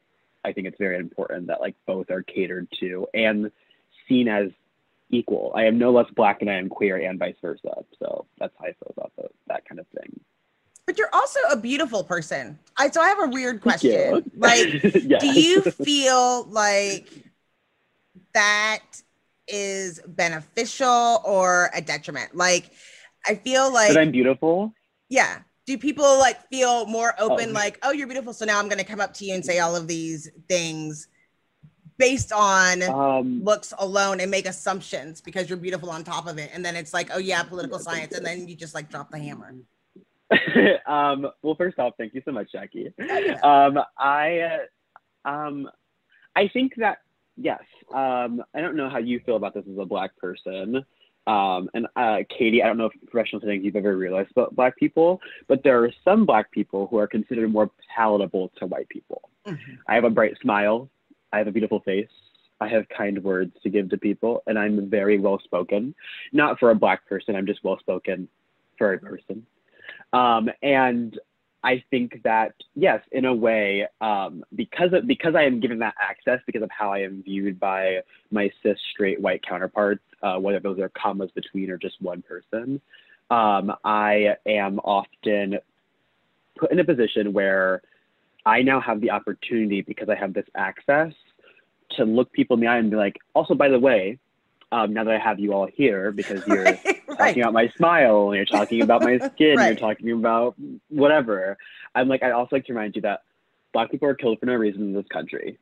[0.44, 3.50] I think it's very important that like both are catered to and
[4.08, 4.50] seen as
[5.10, 5.52] equal.
[5.54, 7.84] I am no less black than I am queer and vice versa.
[7.98, 10.20] So that's how I feel about the, that kind of thing.
[10.86, 12.58] But you're also a beautiful person.
[12.76, 14.30] I so I have a weird question.
[14.36, 15.20] Like, yes.
[15.20, 17.06] do you feel like
[18.34, 18.82] that
[19.48, 22.34] is beneficial or a detriment?
[22.34, 22.70] Like,
[23.26, 24.72] I feel like that I'm beautiful.
[25.08, 25.40] Yeah.
[25.66, 27.52] Do people like feel more open, oh.
[27.52, 29.60] like, oh, you're beautiful, so now I'm going to come up to you and say
[29.60, 31.06] all of these things
[31.98, 36.50] based on um, looks alone and make assumptions because you're beautiful on top of it,
[36.52, 39.18] and then it's like, oh yeah, political science, and then you just like drop the
[39.18, 39.54] hammer.
[40.86, 43.44] um, well, first off, thank you so much, Jackye.
[43.44, 44.58] Um, I,
[45.24, 45.70] um,
[46.34, 46.98] I think that
[47.36, 47.62] yes.
[47.94, 50.84] Um, I don't know how you feel about this as a black person.
[51.26, 54.76] Um, and uh, Katee, I don't know if professional things you've ever realized about black
[54.76, 59.30] people, but there are some black people who are considered more palatable to white people.
[59.46, 59.74] Mm-hmm.
[59.86, 60.88] I have a bright smile.
[61.32, 62.08] I have a beautiful face.
[62.60, 65.94] I have kind words to give to people, and I'm very well spoken.
[66.32, 68.28] Not for a black person, I'm just well spoken
[68.78, 69.46] for a person.
[70.12, 71.18] Um, and
[71.64, 75.94] I think that yes, in a way, um, because of, because I am given that
[76.00, 80.60] access, because of how I am viewed by my cis straight white counterparts, uh, whether
[80.60, 82.80] those are commas between or just one person,
[83.30, 85.58] um, I am often
[86.58, 87.82] put in a position where
[88.44, 91.12] I now have the opportunity because I have this access
[91.96, 94.18] to look people in the eye and be like, also by the way,
[94.72, 97.18] um, now that I have you all here because you're right, right.
[97.18, 99.66] talking about my smile and you're talking about my skin, right.
[99.66, 100.56] you're talking about
[100.88, 101.58] whatever.
[101.94, 103.22] I'm like, I also like to remind you that
[103.74, 105.58] black people are killed for no reason in this country.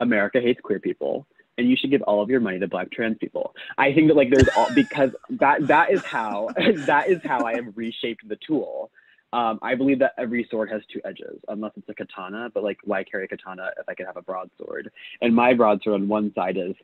[0.00, 3.16] America hates queer people, and you should give all of your money to black trans
[3.18, 3.54] people.
[3.78, 6.50] I think that like there's all because that that is how
[6.86, 8.90] that is how I have reshaped the tool.
[9.32, 12.50] Um, I believe that every sword has two edges, unless it's a katana.
[12.52, 14.90] But like, why carry a katana if I could have a broadsword?
[15.22, 16.74] And my broadsword on one side is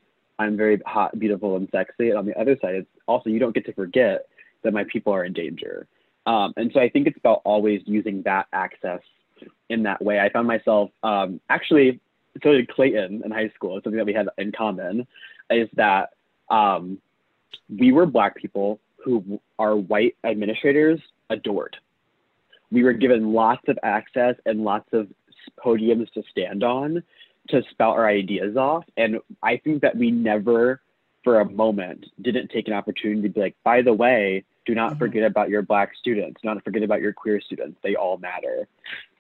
[0.40, 2.08] I'm very hot, beautiful, and sexy.
[2.08, 4.26] And on the other side, it's also you don't get to forget
[4.62, 5.86] that my people are in danger.
[6.24, 9.00] Um, and so I think it's about always using that access
[9.68, 10.18] in that way.
[10.18, 12.00] I found myself um, actually,
[12.42, 13.78] so did Clayton in high school.
[13.84, 15.06] Something that we had in common
[15.50, 16.10] is that
[16.48, 16.98] um,
[17.68, 21.76] we were black people who our white administrators adored.
[22.72, 25.08] We were given lots of access and lots of
[25.62, 27.02] podiums to stand on
[27.50, 28.84] to spout our ideas off.
[28.96, 30.80] And I think that we never,
[31.24, 34.90] for a moment, didn't take an opportunity to be like, by the way, do not
[34.90, 34.98] mm-hmm.
[34.98, 37.78] forget about your black students, not forget about your queer students.
[37.82, 38.68] They all matter.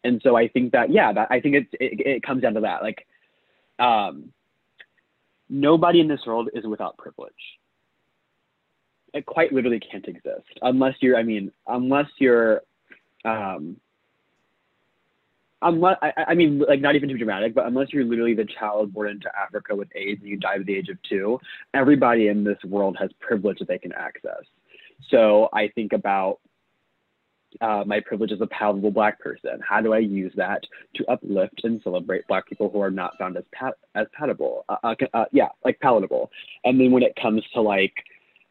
[0.04, 2.60] And so I think that, yeah, that I think it, it, it comes down to
[2.60, 2.82] that.
[2.82, 3.06] Like,
[3.78, 4.32] um,
[5.48, 7.32] nobody in this world is without privilege.
[9.12, 12.62] It quite literally can't exist unless you're, I mean, unless you're,
[13.24, 13.76] um,
[15.62, 18.92] unless I, I mean like not even too dramatic but unless you're literally the child
[18.92, 21.38] born into africa with aids and you die at the age of two
[21.74, 24.44] everybody in this world has privilege that they can access.
[25.10, 26.40] So i think about
[27.60, 29.58] uh, my privilege as a palatable black person.
[29.66, 30.62] How do i use that
[30.94, 34.64] to uplift and celebrate black people who are not found as pat as palatable?
[34.68, 36.30] Uh, uh, uh yeah like palatable.
[36.64, 37.94] And then when it comes to like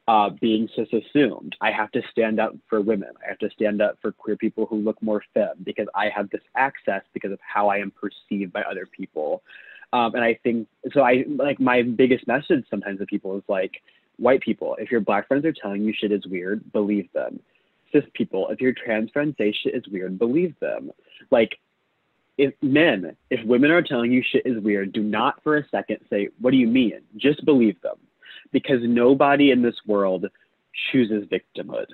[0.10, 1.56] uh, being cis assumed.
[1.62, 3.10] I have to stand up for women.
[3.24, 6.32] I have to stand up for queer people who look more femme because I have
[6.32, 9.44] this access because of how I am perceived by other people.
[9.94, 11.02] Um, and I think so.
[11.02, 13.84] I like my biggest message sometimes to people is like,
[14.18, 17.40] white people, if your black friends are telling you shit is weird, believe them.
[17.92, 20.92] cis people, if your trans friends say shit is weird, believe them.
[21.30, 21.52] Like,
[22.40, 26.00] if men, if women are telling you shit is weird, do not for a second
[26.10, 27.02] say, What do you mean?
[27.16, 27.98] Just believe them.
[28.52, 30.26] Because nobody in this world
[30.92, 31.88] chooses victimhood.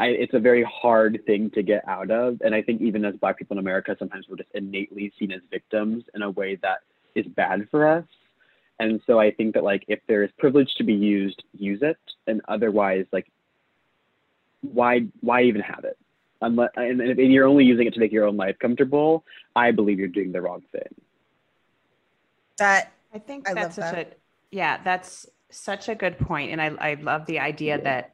[0.00, 2.40] I, it's a very hard thing to get out of.
[2.44, 5.40] And I think even as Black people in America, sometimes we're just innately seen as
[5.50, 6.78] victims in a way that
[7.14, 8.04] is bad for us.
[8.80, 11.98] And so I think that like if there is privilege to be used, use it,
[12.26, 13.30] and otherwise like
[14.62, 15.96] why why even have it?
[16.40, 20.00] Unless and if you're only using it to make your own life comfortable, I believe
[20.00, 20.94] you're doing the wrong thing.
[22.58, 24.18] That I think I that's love such that.
[24.52, 27.84] Yeah, that's such a good point, and I I love the idea Yeah.
[27.84, 28.12] that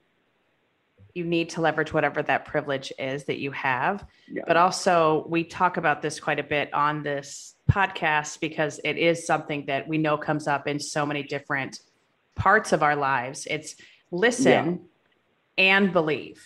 [1.15, 4.43] you need to leverage whatever that privilege is that you have, Yeah.
[4.47, 9.27] but also we talk about this quite a bit on this podcast because it is
[9.27, 11.81] something that we know comes up in so many different
[12.37, 13.47] parts of our lives.
[13.51, 13.75] It's
[14.13, 14.87] listen
[15.57, 16.41] and believe.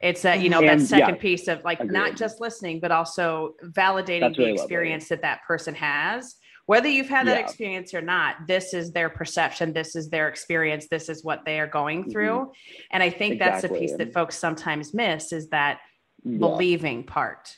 [0.00, 3.54] It's that you know that second yeah, piece of like not just listening, but also
[3.64, 7.44] validating That's the experience that that person has whether you've had that Yeah.
[7.44, 11.58] experience or not this is their perception this is their experience this is what they
[11.60, 12.52] are going through
[12.90, 13.98] and i think that's the piece Mm-hmm.
[13.98, 15.80] That folks sometimes miss is that
[16.24, 16.38] Yeah.
[16.38, 17.56] believing part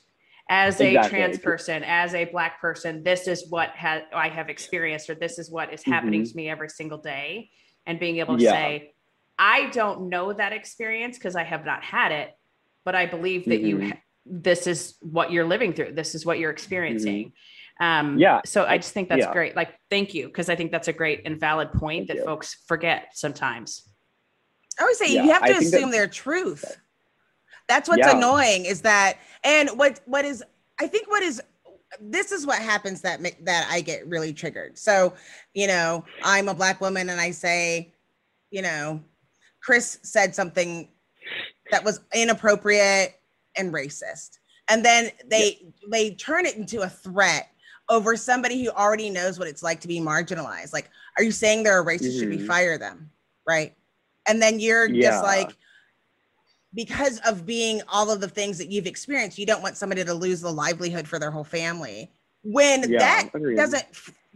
[0.49, 1.11] as a Exactly.
[1.11, 5.39] trans person as a black person this is what ha- i have experienced or this
[5.39, 6.31] is what is happening Mhm.
[6.31, 7.51] to me every single day
[7.87, 8.51] and being able to Yeah.
[8.53, 8.95] say
[9.39, 12.31] i don't know that experience because i have not had it
[12.85, 13.89] but i believe that you Mhm.
[13.93, 17.33] ha- this is what you're living through this is what you're experiencing
[17.81, 18.19] um.
[18.19, 18.41] Yeah.
[18.45, 19.33] so i just think that's Yeah.
[19.33, 22.17] great like thank you because i think that's a great and valid point Thank that
[22.19, 22.25] you.
[22.25, 23.89] folks forget sometimes
[24.79, 26.65] I always say Yeah, you have to think that- assume their truth.
[27.69, 28.17] That's what's Yeah.
[28.17, 30.43] annoying is that, and what what is
[30.81, 31.41] I think what is
[32.01, 34.77] this is what happens that that I get really triggered.
[34.77, 35.15] So,
[35.53, 37.95] you know, I'm a black woman and I say,
[38.51, 39.01] you know,
[39.63, 40.89] Chris said something
[41.71, 43.15] that was inappropriate
[43.57, 47.49] and racist, and then they they turn it into a threat
[47.89, 50.73] over somebody who already knows what it's like to be marginalized.
[50.73, 52.19] Like, are you saying they're a racist?
[52.19, 53.11] Should we fire them?
[53.47, 53.75] Right?
[54.27, 55.11] And then you're Yeah.
[55.11, 55.57] just like,
[56.75, 60.15] because of being all of the things that you've experienced, you don't want somebody to
[60.15, 62.11] lose the livelihood for their whole family.
[62.43, 63.57] When Yeah, that agreed.
[63.57, 63.85] doesn't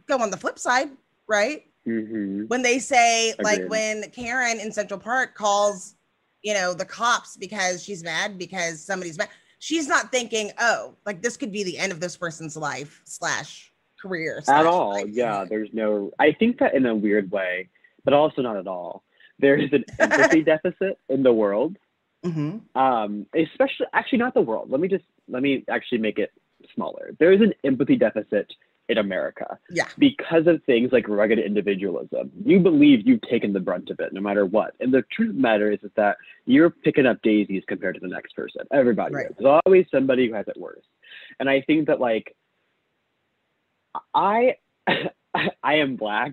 [0.07, 0.91] go on the flip side,
[1.27, 1.65] right?
[1.85, 5.95] hmm When they say, like, when Karen in Central Park calls,
[6.43, 11.23] you know, the cops because she's mad because somebody's mad, she's not thinking, oh, like
[11.23, 14.93] this could be the end of this person's life slash career slash At all.
[14.95, 15.07] life.
[15.09, 15.45] Yeah.
[15.49, 17.69] There's no, I think that in a weird way,
[18.05, 19.03] but also not at all.
[19.39, 21.77] There is an empathy deficit in the world.
[22.25, 22.63] Mhm.
[22.75, 24.71] um, especially actually not the world.
[24.73, 26.33] Let me just let me actually make it
[26.75, 27.13] smaller.
[27.21, 28.53] There is an empathy deficit
[28.89, 29.87] in America Yeah.
[29.99, 32.31] because of things like rugged individualism.
[32.45, 34.75] You believe you've taken the brunt of it no matter what.
[34.81, 38.01] And the truth of the matter is, is that you're picking up daisies compared to
[38.01, 38.63] the next person.
[38.73, 39.27] Everybody Right.
[39.31, 39.37] is.
[39.39, 40.85] There's always somebody who has it worse.
[41.39, 42.35] And I think that like
[44.15, 44.57] I
[45.63, 46.33] I am black.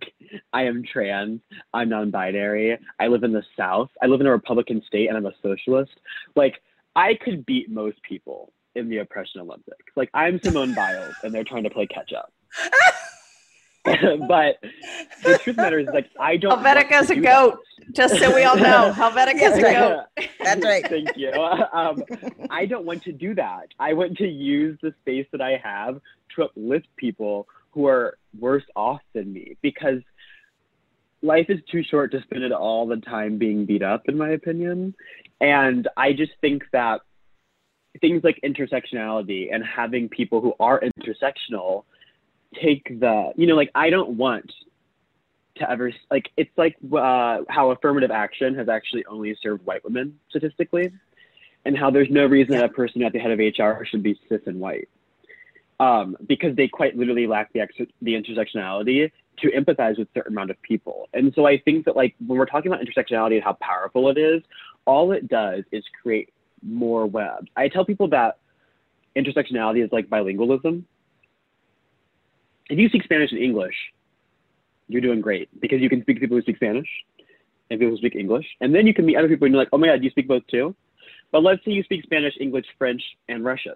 [0.53, 1.41] I am trans.
[1.73, 2.77] I'm non-binary.
[2.99, 3.89] I live in the South.
[4.01, 5.91] I live in a Republican state, and I'm a socialist.
[6.35, 6.61] Like
[6.95, 9.91] I could beat most people in the oppression Olympics.
[9.95, 12.31] Like I'm Simone Biles, and they're trying to play catch up.
[14.27, 14.57] but
[15.23, 16.63] the truth of the matter is, like I don't.
[16.63, 17.59] want Helvetikah's to a do goat
[17.91, 20.29] just so we all know Helvetikah's a goat that.
[20.39, 20.87] That's right.
[20.89, 21.31] Thank you.
[21.31, 22.03] Um,
[22.49, 23.67] I don't want to do that.
[23.79, 26.01] I want to use the space that I have
[26.35, 30.01] to uplift people who are worse off than me because
[31.21, 34.29] life is too short to spend it all the time being beat up, in my
[34.29, 34.95] opinion.
[35.41, 37.01] And I just think that
[38.01, 41.83] things like intersectionality and having people who are intersectional
[42.61, 44.51] take the, you know, like I don't want
[45.57, 50.19] to ever like it's like uh, how affirmative action has actually only served white women
[50.29, 50.91] statistically,
[51.63, 54.19] and how there's no reason that a person at the head of HR should be
[54.27, 54.89] cis and white,
[55.79, 60.33] um, because they quite literally lack the ex- the intersectionality to empathize with a certain
[60.33, 61.09] amount of people.
[61.13, 64.17] And so I think that like when we're talking about intersectionality and how powerful it
[64.17, 64.41] is,
[64.85, 66.31] all it does is create
[66.63, 67.47] more webs.
[67.55, 68.39] I tell people that
[69.15, 70.83] intersectionality is like bilingualism.
[72.69, 73.75] If you speak Spanish and English,
[74.87, 76.87] you're doing great because you can speak to people who speak Spanish
[77.69, 78.45] and people who speak English.
[78.61, 80.27] And then you can meet other people and you're like, oh my God, you speak
[80.27, 80.75] both too?
[81.31, 83.75] But let's say you speak Spanish, English, French, and Russian.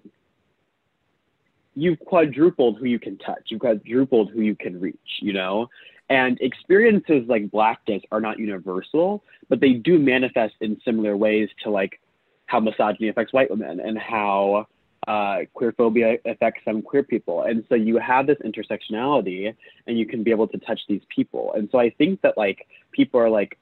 [1.75, 3.43] You've quadrupled who you can touch.
[3.47, 5.67] You've quadrupled who you can reach, you know?
[6.10, 11.69] And experiences like blackness are not universal, but they do manifest in similar ways to
[11.69, 11.99] like
[12.47, 14.67] how misogyny affects white women and how
[15.10, 17.41] uh, queer phobia affects some queer people.
[17.41, 19.54] And so you have this intersectionality
[19.88, 21.52] and you can be able to touch these people.
[21.56, 23.58] And so I think that like people are like,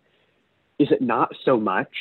[0.78, 1.94] is it not so much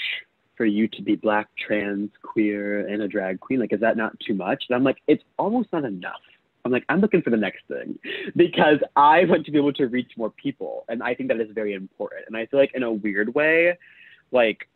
[0.56, 3.60] for you to be black, trans, queer, and a drag queen?
[3.60, 4.64] Like, is that not too much?
[4.68, 6.20] And I'm like, it's almost not enough.
[6.64, 7.96] I'm like, I'm looking for the next thing
[8.36, 10.84] because I want to be able to reach more people.
[10.88, 12.24] And I think that is very important.
[12.26, 13.78] And I feel like, in a weird way,
[14.32, 14.68] like,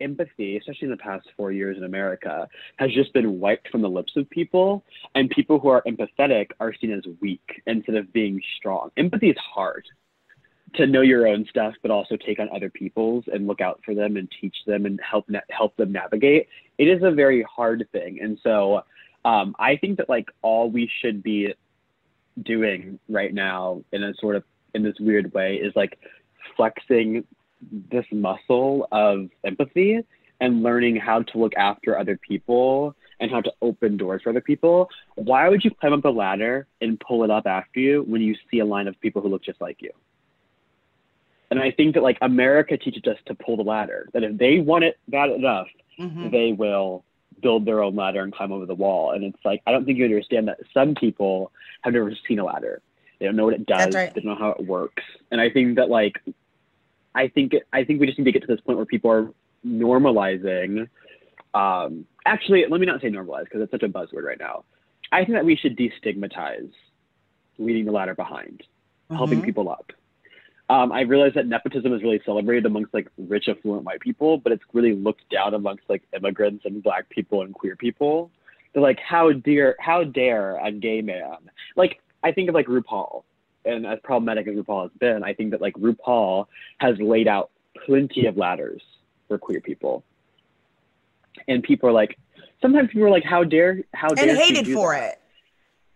[0.00, 3.88] empathy, especially in the past four years in America, has just been wiped from the
[3.88, 4.84] lips of people.
[5.14, 8.90] And people who are empathetic are seen as weak instead of being strong.
[8.96, 9.84] Empathy is hard
[10.74, 13.94] to know your own stuff, but also take on other people's and look out for
[13.94, 16.48] them and teach them and help na- help them navigate.
[16.78, 18.82] It is a very hard thing, and so
[19.24, 21.54] um, I think that like all we should be
[22.42, 25.98] doing right now in a sort of in this weird way is like
[26.56, 27.24] flexing
[27.90, 30.00] this muscle of empathy
[30.40, 34.40] and learning how to look after other people and how to open doors for other
[34.40, 34.88] people.
[35.16, 38.34] Why would you climb up a ladder and pull it up after you when you
[38.50, 39.90] see a line of people who look just like you?
[41.50, 44.08] And I think that like America teaches us to pull the ladder.
[44.12, 45.68] That if they want it bad enough,
[45.98, 46.30] Mhm.
[46.30, 47.04] they will
[47.42, 49.10] build their own ladder and climb over the wall.
[49.10, 52.44] And it's like I don't think you understand that some people have never seen a
[52.44, 52.80] ladder.
[53.18, 53.94] They don't know what it does.
[53.94, 54.14] Right.
[54.14, 55.02] They don't know how it works.
[55.30, 56.22] And I think that like
[57.14, 59.32] I think I think we just need to get to this point where people are
[59.66, 60.88] normalizing.
[61.54, 64.64] Um, actually, let me not say normalize because it's such a buzzword right now.
[65.12, 66.70] I think that we should destigmatize
[67.58, 68.62] leading the ladder behind,
[69.10, 69.44] helping Mhm.
[69.44, 69.92] people up.
[70.68, 74.52] Um, I realize that nepotism is really celebrated amongst like rich, affluent white people, but
[74.52, 78.30] it's really looked down amongst like immigrants and black people and queer people.
[78.72, 81.50] They're like, how dare, how dare a gay man?
[81.74, 83.24] Like, I think of like RuPaul,
[83.64, 86.46] and as problematic as RuPaul has been, I think that like RuPaul
[86.78, 87.50] has laid out
[87.86, 88.82] plenty of ladders
[89.28, 90.04] for queer people,
[91.46, 92.18] and people are like,
[92.62, 95.12] sometimes people are like, how dare, how dare, and she hated do for that?
[95.12, 95.20] it.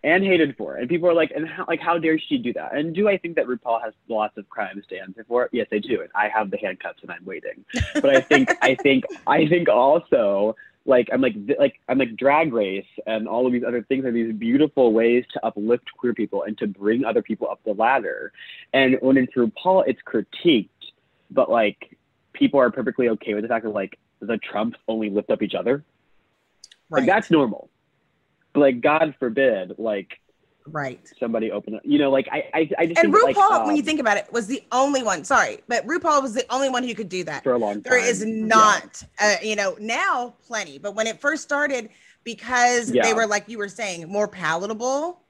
[0.05, 0.81] and hated for it.
[0.83, 2.75] And people are like, and how, like, how dare she do that?
[2.77, 5.49] And do I think that RuPaul has lots of crimes to answer for?
[5.53, 6.03] Yes, I do.
[6.03, 7.65] And I have the handcuffs and I'm waiting.
[7.95, 12.53] But I think, I think, I think also, like, I'm like, like, I'm like Drag
[12.53, 16.43] Race and all of these other things are these beautiful ways to uplift queer people
[16.43, 18.33] and to bring other people up the ladder.
[18.73, 20.69] And when it's RuPaul, it's critiqued,
[21.31, 21.97] but like,
[22.35, 25.55] people are perfectly okay with the fact that like the Trumps only lift up each
[25.55, 25.85] other.
[26.91, 27.71] Like that's normal.
[28.53, 30.19] But like, God forbid, like
[30.67, 31.01] right.
[31.19, 31.83] somebody open it.
[31.85, 34.01] You know, like I, I, I just And that, RuPaul, like, when you um, think
[34.01, 35.25] about it, was the only one.
[35.25, 37.43] Sorry, but RuPaul was the only one who could do that.
[37.43, 38.47] for a long time, There is Yeah.
[38.47, 41.91] not, uh, you know, now plenty, but when it first started,
[42.25, 43.03] because Yeah.
[43.03, 45.21] they were like you were saying, more palatable.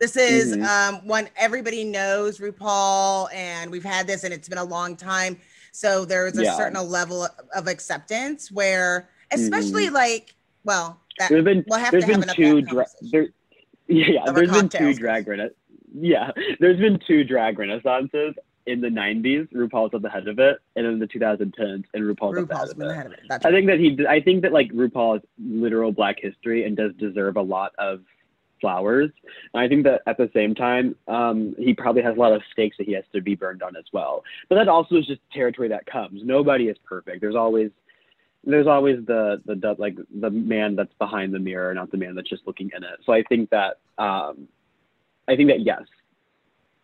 [0.00, 0.64] This is Mhm.
[0.64, 5.38] um, one everybody knows RuPaul, and we've had this, and it's been a long time.
[5.72, 6.56] So there's a Yeah.
[6.56, 11.34] certain level of acceptance where, especially like, well, that, Mm-hmm.
[11.34, 13.28] There's been we'll have there's to have been two dra- there,
[14.06, 15.50] yeah, there's been two drag rena-
[15.94, 18.34] yeah, there's been two drag renaissances
[18.66, 19.50] in the 90s.
[19.52, 22.68] RuPaul's at the head of it, and in the 2010s, and RuPaul's, at the head
[22.68, 22.78] of it.
[22.78, 23.20] the head of it.
[23.28, 23.54] That's I right.
[23.54, 27.36] think that he, I think that like RuPaul is literal Black history and does deserve
[27.36, 28.00] a lot of
[28.60, 29.10] flowers.
[29.54, 32.42] And I think that at the same time, um, he probably has a lot of
[32.52, 34.24] stakes that he has to be burned on as well.
[34.48, 36.22] But that also is just territory that comes.
[36.24, 37.20] Nobody is perfect.
[37.20, 37.70] There's always,
[38.48, 42.14] there's always the the the- like the man that's behind the mirror, not the man
[42.14, 42.98] that's just looking in it.
[43.04, 44.48] So I think that, um,
[45.28, 45.82] I think that yes,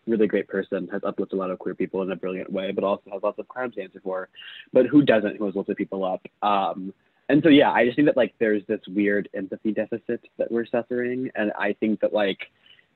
[0.07, 2.85] really great person has uplifted a lot of queer people in a brilliant way, but
[2.85, 4.29] also has lots of crimes to answer for
[4.72, 6.22] but who doesn't who has lifted people up?
[6.42, 6.92] Um
[7.31, 10.66] and so yeah i just think that like there's this weird empathy deficit that we're
[10.66, 11.31] suffering.
[11.35, 12.40] And i think that like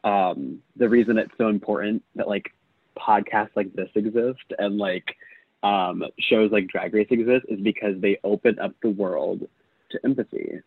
[0.04, 2.52] um the reason it's so important that like
[2.98, 5.16] podcasts like this exist and like
[5.62, 9.46] um shows like drag race exist is because they open up the world
[9.90, 10.60] to empathy.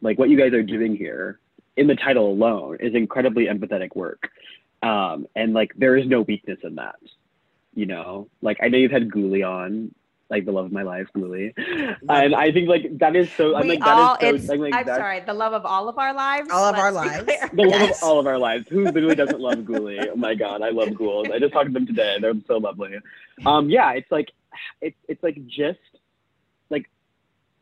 [0.00, 1.38] Like what you guys are doing here
[1.76, 4.28] in the title alone is incredibly empathetic work.
[4.82, 6.96] Um and like there is no weakness in that
[7.74, 8.28] you know?
[8.42, 9.94] Like i know you've had Ghoulie on
[10.32, 11.52] like the love of my life Ghoulie
[12.08, 14.60] and i think like that is so i'm we like that all, is so I'm,
[14.60, 16.48] like, I'm that's sorry, the love of all of our lives.
[16.50, 17.24] All of our lives.
[17.24, 17.50] clear.
[17.52, 18.66] the love of all of our lives.
[18.68, 20.08] Who literally doesn't love Ghoulie?
[20.10, 21.28] Oh my god i love ghouls.
[21.32, 22.16] I just talked to them today.
[22.20, 22.96] They're so lovely.
[23.44, 24.32] Um yeah it's like
[24.80, 25.78] it's it's like just
[26.70, 26.88] like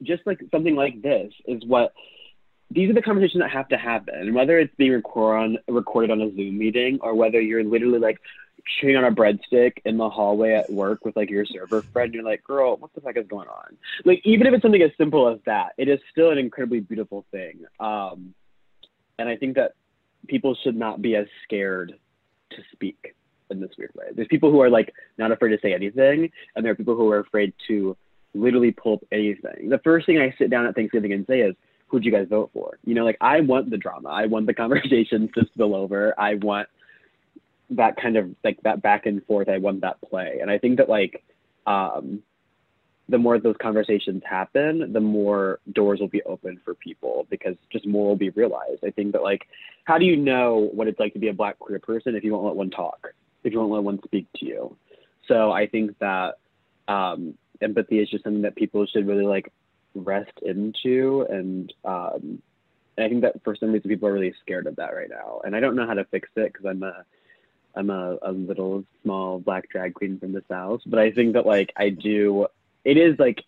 [0.02, 1.92] just like something like this is what
[2.70, 6.20] these are the conversations that have to happen whether it's being record on, recorded on
[6.20, 8.20] a zoom meeting or whether you're literally like
[8.78, 12.22] chewing on a breadstick in the hallway at work with like your server friend you're
[12.22, 13.76] like girl what the fuck is going on?
[14.04, 17.24] Like even if it's something as simple as that it is still an incredibly beautiful
[17.30, 18.34] thing um
[19.18, 19.72] and i think that
[20.28, 21.94] people should not be as scared
[22.50, 23.14] to speak
[23.50, 24.06] in this weird way.
[24.14, 27.10] There's people who are like not afraid to say anything and there are people who
[27.10, 27.96] are afraid to
[28.34, 29.68] literally pull up anything.
[29.68, 31.54] The first thing i sit down at thanksgiving and say is
[31.88, 32.78] who'd you guys vote for?
[32.84, 34.08] You know like i want the drama.
[34.08, 36.14] I want the conversations to spill over.
[36.18, 36.68] I want
[37.70, 40.76] that kind of like that back and forth i want that play and i think
[40.78, 41.22] that like
[41.66, 42.22] um
[43.10, 47.86] the more those conversations happen, the more doors will be open for people because just
[47.86, 48.84] more will be realized.
[48.84, 49.48] I think that like,
[49.84, 52.32] how do you know what it's like to be a black queer person if you
[52.32, 53.08] won't let one talk,
[53.42, 54.76] if you won't let one speak to you?
[55.26, 56.38] So I think that
[56.86, 59.52] um, empathy is just something that people should really like
[59.96, 62.40] rest into and um,
[62.96, 65.40] and I think that for some reason people are really scared of that right now.
[65.44, 67.04] And I don't know how to fix it because I'm a
[67.74, 70.80] I'm a, a little small black drag queen from the south.
[70.86, 72.46] But I think that like I do
[72.84, 73.42] it is like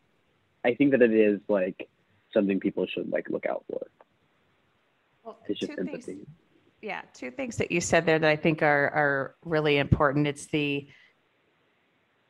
[0.64, 1.88] I think that it is like
[2.32, 3.86] something people should like look out for.
[5.24, 6.00] Well, It's just empathy.
[6.00, 6.26] things,
[6.80, 10.26] yeah, two things that you said there that I think are are really important.
[10.26, 10.88] It's the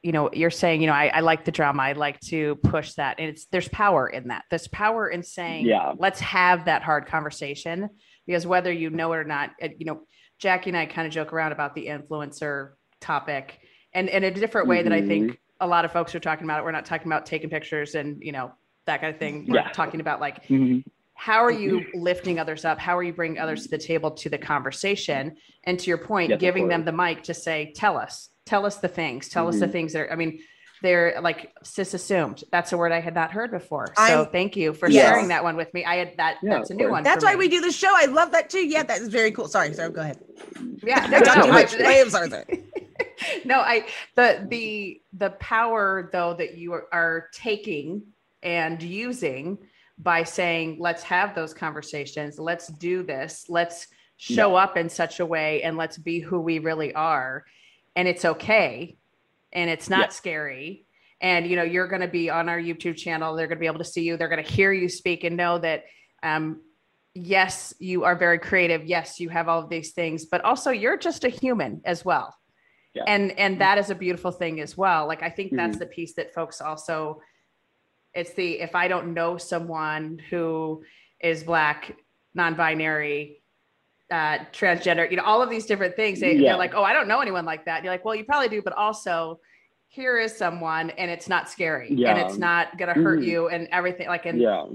[0.02, 1.80] you know, you're saying, you know, I, I like the drama.
[1.84, 3.20] I like to push that.
[3.20, 4.42] And it's there's power in that.
[4.50, 5.92] There's power in saying, Yeah.
[5.96, 7.88] let's have that hard conversation.
[8.26, 10.02] Because whether you know it or not, you know,
[10.42, 13.60] Jackye and I kind of joke around about the influencer topic
[13.94, 16.58] and in a different way that I think a lot of folks are talking about
[16.60, 16.64] it.
[16.64, 18.52] We're not talking about taking pictures and, you know,
[18.86, 19.46] that kind of thing.
[19.48, 19.68] We're Yeah.
[19.68, 20.82] talking about like Mhm.
[21.14, 24.28] how are you lifting others up how are you bringing others to the table to
[24.28, 28.30] the conversation and to your point Yes, giving them the mic to say tell us
[28.44, 29.72] tell us the things tell us the Mhm.
[29.72, 30.40] things that are i mean
[30.82, 34.56] they're like sis assumed that's a word i had not heard before so I'm- thank
[34.56, 35.06] you for Yes.
[35.08, 37.32] sharing that one with me i had that Yeah, that's a new one That's why
[37.32, 37.38] me.
[37.38, 37.92] we do the show.
[37.94, 38.66] I love that too.
[38.66, 39.48] Yeah, that is very cool.
[39.48, 39.90] Sorry, sorry.
[39.90, 40.18] Go ahead.
[40.82, 41.74] yeah no, I no, I- much.
[41.74, 42.28] I am sorry.
[42.30, 42.64] sorry.
[43.44, 48.02] no i the the the power though that you are, are taking
[48.42, 49.58] and using
[49.98, 55.26] by saying let's have those conversations let's do this let's show up in such a
[55.26, 57.44] way and let's be who we really are
[57.96, 58.96] and it's okay
[59.52, 60.08] and it's not Yeah.
[60.08, 60.86] scary
[61.20, 63.66] and you know you're going to be on our youtube channel they're going to be
[63.66, 65.84] able to see you they're going to hear you speak and know that
[66.22, 66.60] um,
[67.14, 70.96] yes you are very creative yes you have all of these things but also you're
[70.96, 72.34] just a human as well
[72.94, 73.04] Yeah.
[73.06, 75.80] and and that is a beautiful thing as well like i think that's Mhm.
[75.80, 77.20] the piece that folks also
[78.14, 80.82] it's the if i don't know someone who
[81.20, 81.96] is black
[82.34, 83.41] non-binary
[84.12, 86.50] uh, transgender you know all of these different things they, Yeah.
[86.50, 88.60] they're like oh i don't know anyone like that you're like well you probably do
[88.60, 89.40] but also
[89.88, 93.26] here is someone and it's not scary and it's not gonna hurt Mhm.
[93.26, 94.66] you and everything like and Yeah.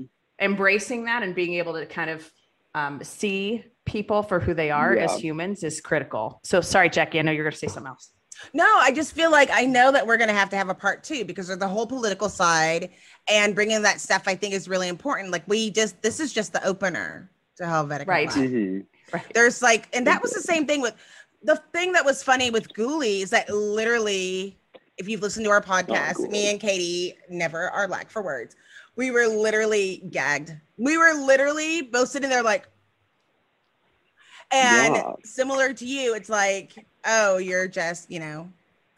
[0.41, 2.29] embracing that and being able to kind of
[2.73, 7.21] um, see people for who they are as humans is critical so sorry Jackye i
[7.21, 8.11] know you're gonna say something else
[8.53, 10.75] No, I just feel like I know that we're going to have to have a
[10.75, 12.91] part two because of the whole political side
[13.27, 14.27] and bringing that stuff.
[14.27, 15.31] I think is really important.
[15.31, 18.05] Like we just, this is just the opener to Helvetikah.
[18.05, 18.35] Right.
[18.35, 18.83] Live.
[19.11, 20.95] Right There's like, and that was the same thing with
[21.43, 24.57] the thing that was funny with Ghoulie is that literally,
[24.97, 26.31] if you've listened to our podcast, Ghoulie.
[26.31, 28.55] me and Katee never are lack for words.
[28.95, 30.53] We were literally gagged.
[30.77, 32.67] We were literally both sitting there like,
[34.51, 35.13] and Yeah.
[35.23, 38.51] similar to you, it's like, oh, you're just, you know,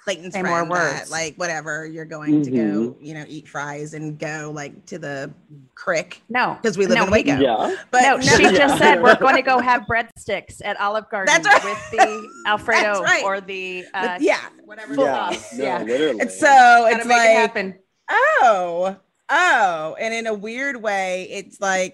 [0.04, 2.96] Clayton's Say friend more that, like whatever, you're going to go, Mhm.
[3.02, 5.32] you know, eat fries and go like to the
[5.76, 7.38] crick no because we live No, in Waco.
[7.38, 7.76] Yeah.
[7.92, 8.52] But no, she Yeah.
[8.52, 11.64] just said we're going to go have breadsticks at Olive Garden That's right.
[11.64, 13.24] with the Alfredo That's right.
[13.24, 14.40] or the uh, But yeah.
[14.66, 15.32] whatever Yeah.
[15.32, 15.54] sauce.
[15.54, 16.20] No, yeah, literally.
[16.22, 17.80] And so gotta it's like, it happen.
[18.10, 18.96] oh,
[19.30, 21.94] oh, and in a weird way, it's like,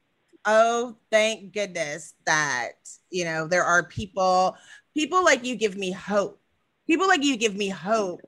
[0.46, 2.72] oh, thank goodness that
[3.10, 4.56] you know there are people,
[4.94, 6.39] people like you give me hope.
[6.90, 8.20] People like you give me hope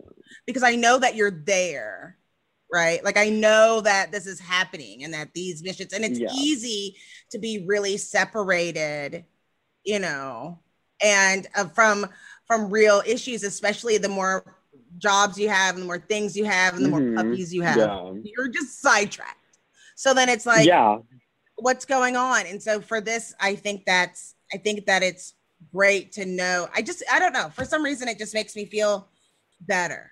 [0.47, 2.17] because I know that you're there,
[2.73, 3.03] right?
[3.03, 6.31] Like I know that this is happening and that these missions, and it's Yeah.
[6.33, 6.97] easy
[7.33, 9.25] to be really separated,
[9.85, 10.61] you know,
[11.03, 12.07] and uh, from
[12.47, 14.45] from real issues, especially the more
[14.99, 17.17] jobs you have and the more things you have and the more Mhm.
[17.17, 18.13] puppies you have, Yeah.
[18.23, 19.59] you're just sidetracked.
[19.97, 20.99] So then it's like, yeah.
[21.57, 22.47] what's going on?
[22.47, 25.35] And so for this, I think that's I think that it's
[25.73, 26.69] great to know.
[26.75, 27.51] I just I don't know.
[27.51, 29.09] For some reason, it just makes me feel
[29.61, 30.12] better.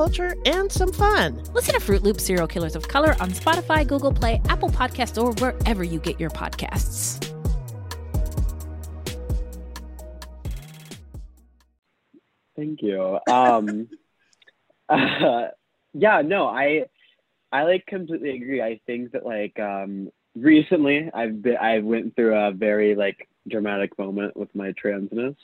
[0.01, 1.43] culture, and some fun.
[1.53, 5.31] Listen to Fruit Loop Serial Killers of Color on Spotify, Google Play, Apple Podcasts, or
[5.33, 7.19] wherever you get your podcasts.
[12.55, 13.19] Thank you.
[13.27, 13.89] Um,
[15.93, 16.85] yeah, no, I,
[17.51, 18.59] I like completely agree.
[18.59, 23.97] I think that like um, recently I've been I went through a very like dramatic
[23.99, 25.35] moment with my transness,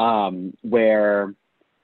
[0.00, 1.34] um, where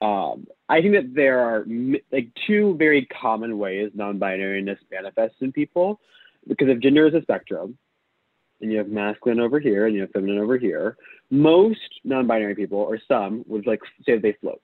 [0.03, 1.65] um, I think that there are
[2.11, 6.01] like two very common ways non-binariness manifests in people,
[6.49, 7.79] because if gender is a spectrum,
[8.61, 10.97] and you have masculine over here and you have feminine over here,
[11.31, 14.63] most non-binary people or some would like say they float,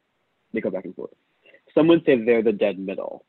[0.53, 1.11] they go back and forth.
[1.75, 3.25] Some would say they're the dead middle.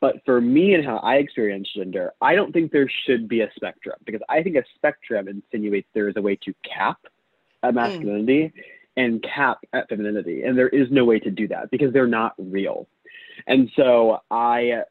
[0.00, 3.50] But for me and how I experience gender, I don't think there should be a
[3.56, 6.98] spectrum because I think a spectrum insinuates there is a way to cap
[7.62, 8.62] at masculinity mm.
[8.98, 10.42] And cap at femininity.
[10.42, 12.88] And there is no way to do that because they're not real.
[13.46, 14.82] And so I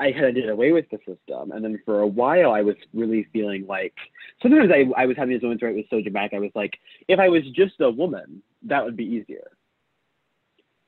[0.00, 1.52] I kind of did away with the system.
[1.52, 3.94] And then for a while, I was really feeling like
[4.42, 6.32] sometimes I, I was having these moments where it was so dramatic.
[6.34, 6.72] I was like,
[7.06, 9.52] if I was just a woman, that would be easier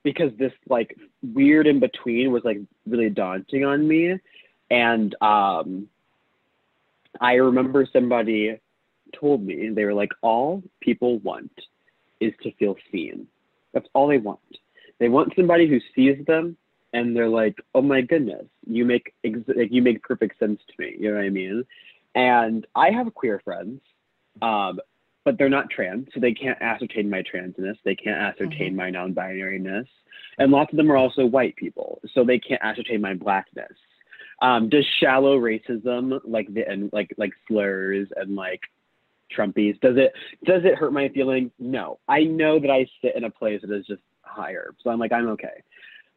[0.03, 4.19] because this like weird in between was like really daunting on me.
[4.71, 5.89] And um,
[7.21, 8.59] I remember somebody
[9.19, 11.53] told me, they were like, all people want
[12.25, 13.27] is to feel seen.
[13.73, 14.41] That's all they want.
[14.99, 16.57] They want somebody who sees them
[16.93, 20.75] and they're like, oh my goodness, you make ex- like, you make perfect sense to
[20.79, 20.97] me.
[20.99, 21.65] You know what I mean?
[22.15, 23.81] And I have queer friends,
[24.41, 24.79] um,
[25.25, 27.77] but they're not trans, so they can't ascertain my transness.
[27.85, 28.77] They can't ascertain mm-hmm.
[28.77, 29.87] my non-binariness,
[30.39, 33.73] and lots of them are also white people, so they can't ascertain my blackness.
[34.43, 38.61] Um, does shallow racism, like the and like like slurs and like
[39.37, 40.13] Trumpies, does it
[40.45, 41.51] does it hurt my feelings?
[41.59, 44.99] No, I know that I sit in a place that is just higher, so I'm
[44.99, 45.63] like I'm okay.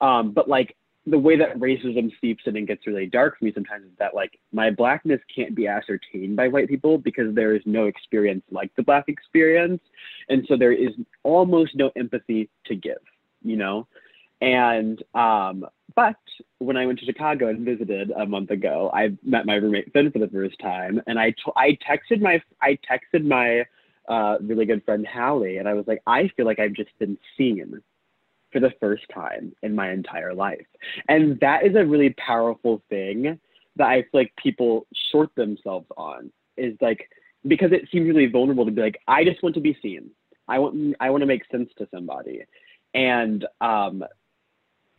[0.02, 0.76] Um, but like
[1.08, 4.14] the way that racism seeps in and gets really dark for me sometimes is that
[4.14, 8.70] like my blackness can't be ascertained by white people because there is no experience like
[8.76, 9.82] the black experience
[10.28, 10.90] and so there is
[11.24, 12.98] almost no empathy to give
[13.42, 13.88] you know
[14.42, 15.66] and um
[15.96, 16.16] but
[16.60, 20.12] when i went to chicago and visited a month ago i met my roommate finn
[20.12, 23.66] for the first time and i t- I texted my i texted my
[24.08, 27.18] uh, really good friend Hallie, and I was like, I feel like I've just been
[27.38, 27.82] seen
[28.52, 30.66] for the first time in my entire life.
[31.10, 33.40] And that is a really powerful thing
[33.76, 37.10] that I feel like people short themselves on is like
[37.46, 40.10] because it seems really vulnerable to be like, I just want to be seen.
[40.48, 42.44] I want I want to make sense to somebody.
[42.94, 44.04] And um,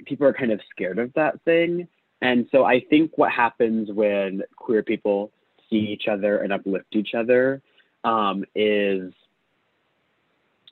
[0.06, 1.88] people are kind of scared of that thing.
[2.20, 5.30] And so I think what happens when queer people
[5.70, 7.62] see each other and uplift each other
[8.04, 9.12] um, is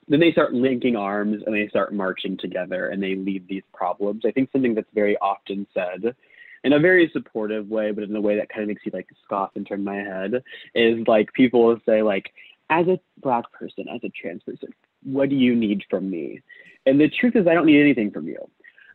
[0.09, 4.23] then they start linking arms and they start marching together and they lead these problems.
[4.25, 6.15] I think something that's very often said
[6.63, 9.07] in a very supportive way, but in a way that kind of makes you like
[9.23, 10.43] scoff and turn my head
[10.75, 12.31] is like people will say like,
[12.69, 14.69] as a black person, as a trans person,
[15.03, 16.41] what do you need from me?
[16.85, 18.49] And the truth is I don't need anything from you.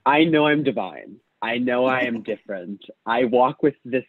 [0.05, 1.17] I know I'm divine.
[1.41, 2.85] I know I am different.
[3.05, 4.05] I walk with this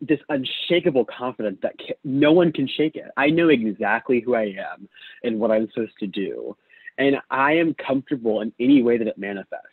[0.00, 3.10] this unshakable confidence that can, no one can shake it.
[3.16, 4.88] I know exactly who I am
[5.22, 6.56] and what I'm supposed to do.
[6.98, 9.68] And I am comfortable in any way that it manifests.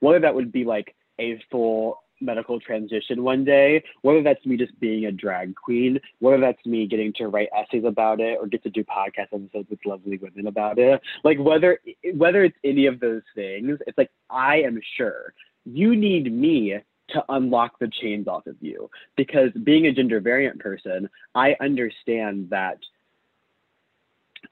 [0.00, 4.78] Whether that would be like a full medical transition one day, whether that's me just
[4.80, 8.62] being a drag queen, whether that's me getting to write essays about it or get
[8.62, 11.78] to do podcast episodes with lovely women about it, like whether
[12.14, 16.78] whether it's any of those things, it's like I am sure you need me
[17.10, 18.90] to unlock the chains off of you.
[19.16, 22.78] Because being a gender variant person, I understand that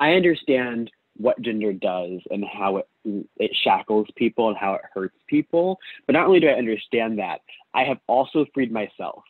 [0.00, 2.88] I understand what gender does and how it
[3.36, 5.78] it shackles people and how it hurts people.
[6.06, 7.40] But not only do I understand that,
[7.74, 9.22] I have also freed myself.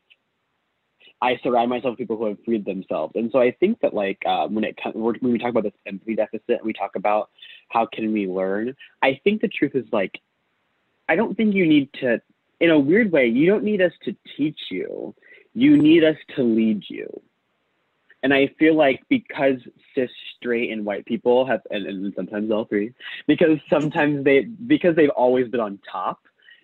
[1.22, 4.22] I surround myself with people who have freed themselves, and so I think that like
[4.26, 7.30] uh, when it when we talk about this empathy deficit, we talk about
[7.70, 8.74] how can we learn.
[9.02, 10.20] I think the truth is like,
[11.08, 12.20] I don't think you need to
[12.60, 15.14] in a weird way, you don't need us to teach you.
[15.54, 17.08] You need us to lead you.
[18.26, 19.60] And I feel like because
[19.94, 22.92] cis, straight, and white people have, and, and sometimes all three,
[23.28, 26.18] because sometimes they, because they've always been on top,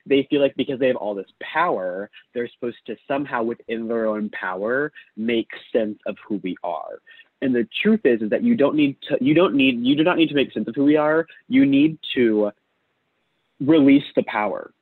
[0.04, 4.08] they feel like because they have all this power, they're supposed to somehow within their
[4.08, 6.98] own power make sense of who we are.
[7.42, 10.02] And the truth is, is that you don't need to, you don't need, you do
[10.02, 11.28] not need to make sense of who we are.
[11.46, 12.50] You need to
[13.60, 14.72] release the power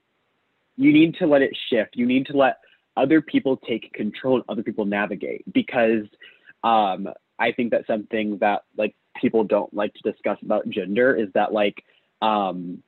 [0.81, 1.95] you need to let it shift.
[1.95, 2.61] You need to let
[2.97, 6.07] other people take control and other people navigate because
[6.65, 7.09] um,
[7.39, 11.53] I think that something that like people don't like to discuss about gender is that
[11.53, 11.83] like
[12.23, 12.83] um,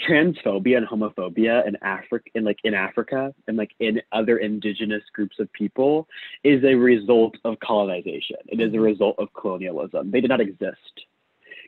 [0.00, 5.36] transphobia and homophobia in Africa in like in Africa and like in other indigenous groups
[5.38, 6.08] of people
[6.42, 8.36] is a result of colonization.
[8.46, 8.84] It is a mm-hmm.
[8.84, 10.10] result of colonialism.
[10.10, 11.06] They did not exist.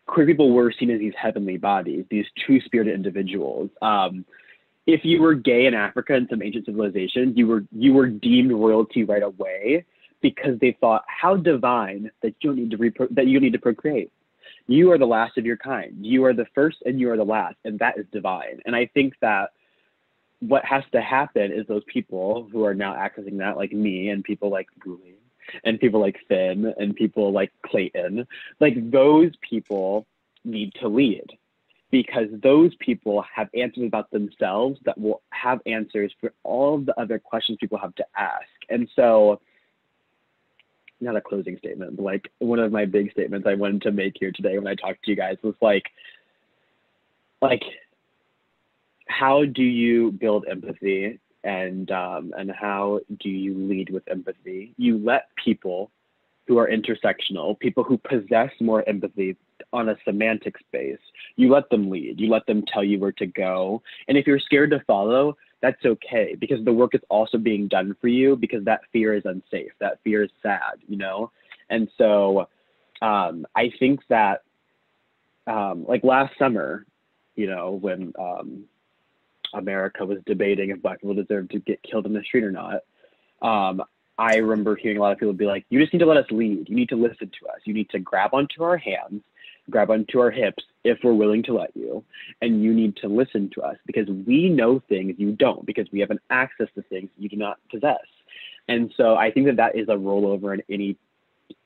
[0.07, 3.71] Queer people were seen as these heavenly bodies, these true spirited individuals.
[3.83, 4.25] Um,
[4.87, 8.53] if you were gay in Africa in some ancient civilizations, you were you were deemed
[8.53, 9.85] royalty right away
[10.31, 14.11] because they thought how divine that you need to repro- that you need to procreate.
[14.67, 15.93] you are the last of your kind.
[16.01, 18.61] You are the first and you are the last, and that is divine.
[18.67, 19.51] And I think that
[20.41, 24.25] what has to happen is those people who are now accessing that, like me and
[24.25, 25.15] people like Guli
[25.63, 28.27] and people like Finn and people like Clayton,
[28.59, 30.07] like those people
[30.45, 31.31] need to lead
[31.93, 37.01] because those people have answers about themselves that will have answers for all of the
[37.01, 38.51] other questions people have to ask.
[38.69, 39.41] And so,
[41.01, 44.17] not a closing statement, but like one of my big statements I wanted to make
[44.19, 45.85] here today when I talked to you guys was like,
[47.43, 47.63] like,
[49.07, 54.75] how do you build empathy and um, and how do you lead with empathy?
[54.79, 55.91] You let people
[56.47, 59.37] who are intersectional, people who possess more empathy
[59.77, 60.99] on a semantic space,
[61.37, 62.21] you let them lead.
[62.21, 63.83] You let them tell you where to go.
[64.09, 67.97] And if you're scared to follow, that's okay because the work is also being done
[68.01, 69.73] for you because that fear is unsafe.
[69.81, 71.31] That fear is sad, you know?
[71.71, 72.49] And so
[73.03, 74.43] um, I think that,
[75.47, 76.87] um, like last summer,
[77.37, 78.65] you know, when um,
[79.55, 82.83] America was debating if black people deserve to get killed in the street or not,
[83.43, 83.83] um,
[84.19, 86.31] I remember hearing a lot of people be like, you just need to let us
[86.31, 86.69] lead.
[86.69, 87.61] You need to listen to us.
[87.65, 89.23] You need to grab onto our hands,
[89.71, 92.05] grab onto our hips if we're willing to let you.
[92.41, 96.01] And you need to listen to us because we know things you don't, because we
[96.01, 98.05] have an access to things you do not possess.
[98.69, 100.97] And so I think that that is a rollover in any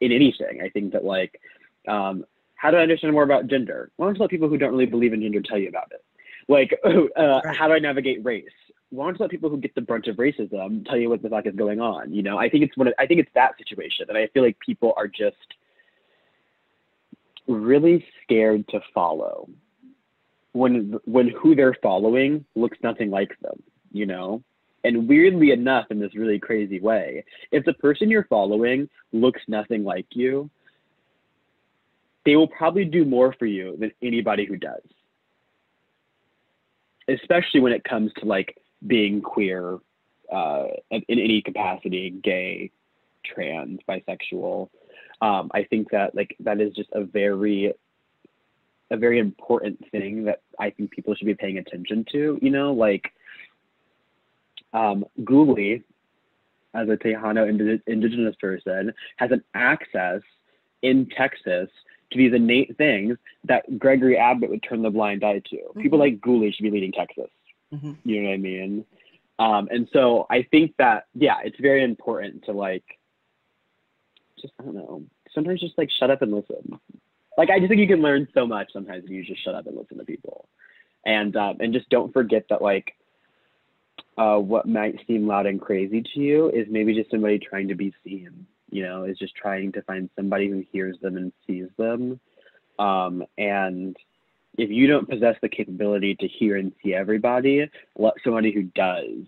[0.01, 0.61] in anything.
[0.62, 1.40] I think that like,
[1.88, 2.24] um,
[2.55, 3.90] how do I understand more about gender?
[3.96, 6.05] Why don't you let people who don't really believe in gender tell you about it?
[6.48, 6.78] Like,
[7.16, 8.44] uh, how do I navigate race?
[8.90, 11.28] why don't you let people who get the brunt of racism tell you what the
[11.28, 12.12] fuck is going on?
[12.12, 12.88] You know, I think it's one.
[12.88, 15.36] Of, I think it's that situation, and I feel like people are just
[17.51, 19.48] really scared to follow
[20.53, 23.62] when when who they're following looks nothing like them.
[23.92, 24.42] You know,
[24.84, 29.84] and weirdly enough, in this really crazy way, if the person you're following looks nothing
[29.84, 30.48] like you,
[32.24, 34.82] they will probably do more for you than anybody who does.
[37.09, 39.78] Especially when it comes to like being queer
[40.32, 42.70] uh, in any capacity, gay,
[43.24, 44.68] trans, bisexual.
[45.21, 47.75] Um, I think that like that is just a very
[48.91, 52.39] a very important thing that I think people should be paying attention to.
[52.41, 53.12] You know, like
[54.73, 55.83] um, Guli,
[56.75, 60.23] as a Tejano indi- indigenous person, has an access
[60.83, 61.68] in Texas
[62.11, 65.57] to these innate things that Gregory Abbott would turn the blind eye to.
[65.57, 65.81] Mm-hmm.
[65.81, 67.31] People like Guli should be leading Texas.
[67.73, 67.93] Mm-hmm.
[68.05, 68.85] You know what I mean?
[69.39, 72.85] Um, and so I think that, yeah, it's very important to like,
[74.41, 75.03] just, I don't know,
[75.34, 76.78] sometimes just like shut up and listen.
[77.36, 79.66] Like, I just think you can learn so much sometimes if you just shut up
[79.66, 80.49] and listen to people.
[81.05, 82.95] And, um, and just don't forget that like,
[84.18, 87.74] uh, what might seem loud and crazy to you is maybe just somebody trying to
[87.74, 91.68] be seen, you know, is just trying to find somebody who hears them and sees
[91.78, 92.20] them.
[92.78, 93.97] Um, and,
[94.59, 99.24] if you don't possess the capability to hear and see everybody, let somebody who does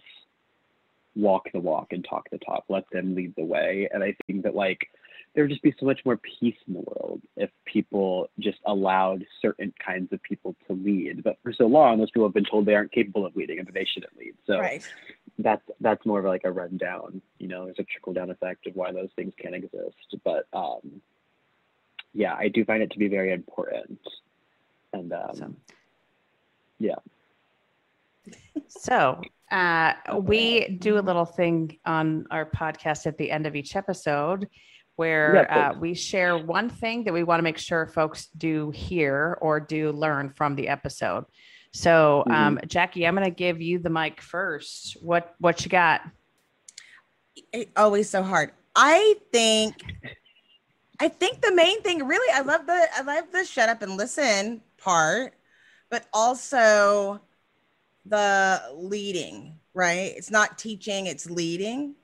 [1.14, 2.64] walk the walk and talk the talk.
[2.68, 3.88] Let them lead the way.
[3.92, 4.88] And I think that like
[5.34, 9.24] there would just be so much more peace in the world if people just allowed
[9.40, 11.24] certain kinds of people to lead.
[11.24, 13.66] But for so long, those people have been told they aren't capable of leading and
[13.66, 14.34] that they shouldn't lead.
[14.46, 14.86] So right.
[15.38, 17.22] that's that's more of like a rundown.
[17.38, 20.16] You know, there's a trickle down effect of why those things can't exist.
[20.22, 21.00] But um,
[22.12, 23.98] yeah, I do find it to be very important
[24.92, 25.54] and um, so.
[26.78, 26.94] yeah.
[28.68, 29.20] So
[29.50, 34.48] uh, we do a little thing on our podcast at the end of each episode
[34.96, 38.70] where yeah, uh, we share one thing that we want to make sure folks do
[38.70, 41.24] hear or do learn from the episode.
[41.72, 42.66] So, um, mm-hmm.
[42.66, 44.98] Jackye, I'm going to give you the mic first.
[45.02, 46.02] What what you got?
[47.52, 48.52] It, always so hard.
[48.76, 49.82] I think
[51.00, 53.96] I think the main thing really I love the I love the shut up and
[53.96, 55.34] listen part,
[55.90, 57.20] but also
[58.04, 60.12] the leading, right?
[60.16, 61.94] It's not teaching, it's leading.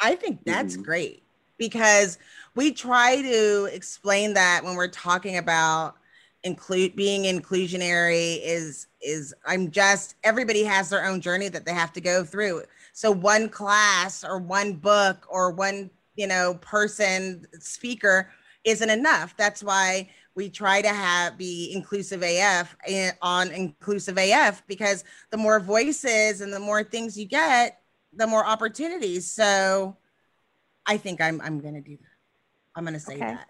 [0.00, 0.82] I think that's mm-hmm.
[0.82, 1.22] great
[1.58, 2.18] because
[2.54, 5.96] we try to explain that when we're talking about
[6.44, 11.92] include being inclusionary is is I'm just everybody has their own journey that they have
[11.94, 12.62] to go through.
[12.92, 18.30] So one class or one book or one, you know, person speaker
[18.64, 19.36] isn't enough.
[19.36, 25.36] That's why we try to have be inclusive AF eh, on inclusive AF because the
[25.36, 27.80] more voices and the more things you get,
[28.14, 29.30] the more opportunities.
[29.30, 29.96] So
[30.86, 32.08] I think I'm I'm gonna do that.
[32.74, 33.36] I'm gonna say okay.
[33.36, 33.48] that.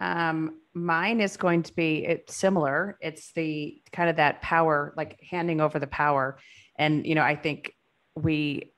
[0.00, 2.96] Um, mine is going to be it's similar.
[3.00, 6.38] It's the kind of that power, like handing over the power.
[6.76, 7.74] And you know, I think
[8.14, 8.72] we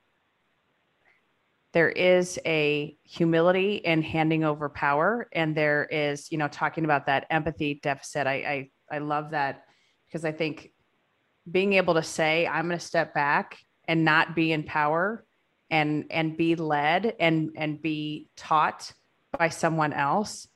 [1.72, 7.06] there is a humility in handing over power and there is you know talking about
[7.06, 9.64] that empathy deficit i i, I love that
[10.06, 10.70] because i think
[11.50, 13.58] being able to say i'm going to step back
[13.88, 15.24] and not be in power
[15.72, 18.92] and and be led and and be taught
[19.36, 20.46] by someone else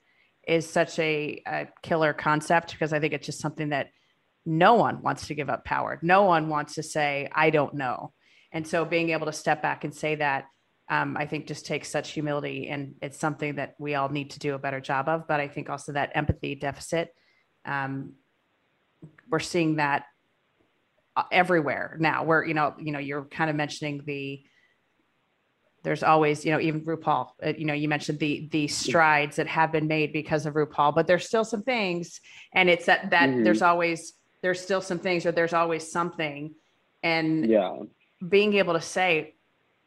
[0.46, 3.88] is such a, a killer concept because i think it's just something that
[4.46, 5.98] no one wants to give up power.
[6.02, 8.12] No one wants to say i don't know.
[8.52, 10.46] And so being able to step back and say that
[10.88, 14.38] um, I think just takes such humility and it's something that we all need to
[14.38, 15.26] do a better job of.
[15.26, 17.12] But I think also that empathy deficit,
[17.64, 18.12] um,
[19.28, 20.04] we're seeing that
[21.16, 22.22] uh, everywhere now.
[22.22, 24.44] Where, you know, you know, you're kind of mentioning the,
[25.82, 29.46] there's always, you know, even RuPaul, uh, you know, you mentioned the, the strides that
[29.46, 32.20] have been made because of RuPaul, but there's still some things
[32.52, 33.44] and it's that, that mm-hmm.
[33.44, 36.54] there's always, there's still some things or there's always something.
[37.02, 37.78] And yeah,
[38.28, 39.34] being able to say,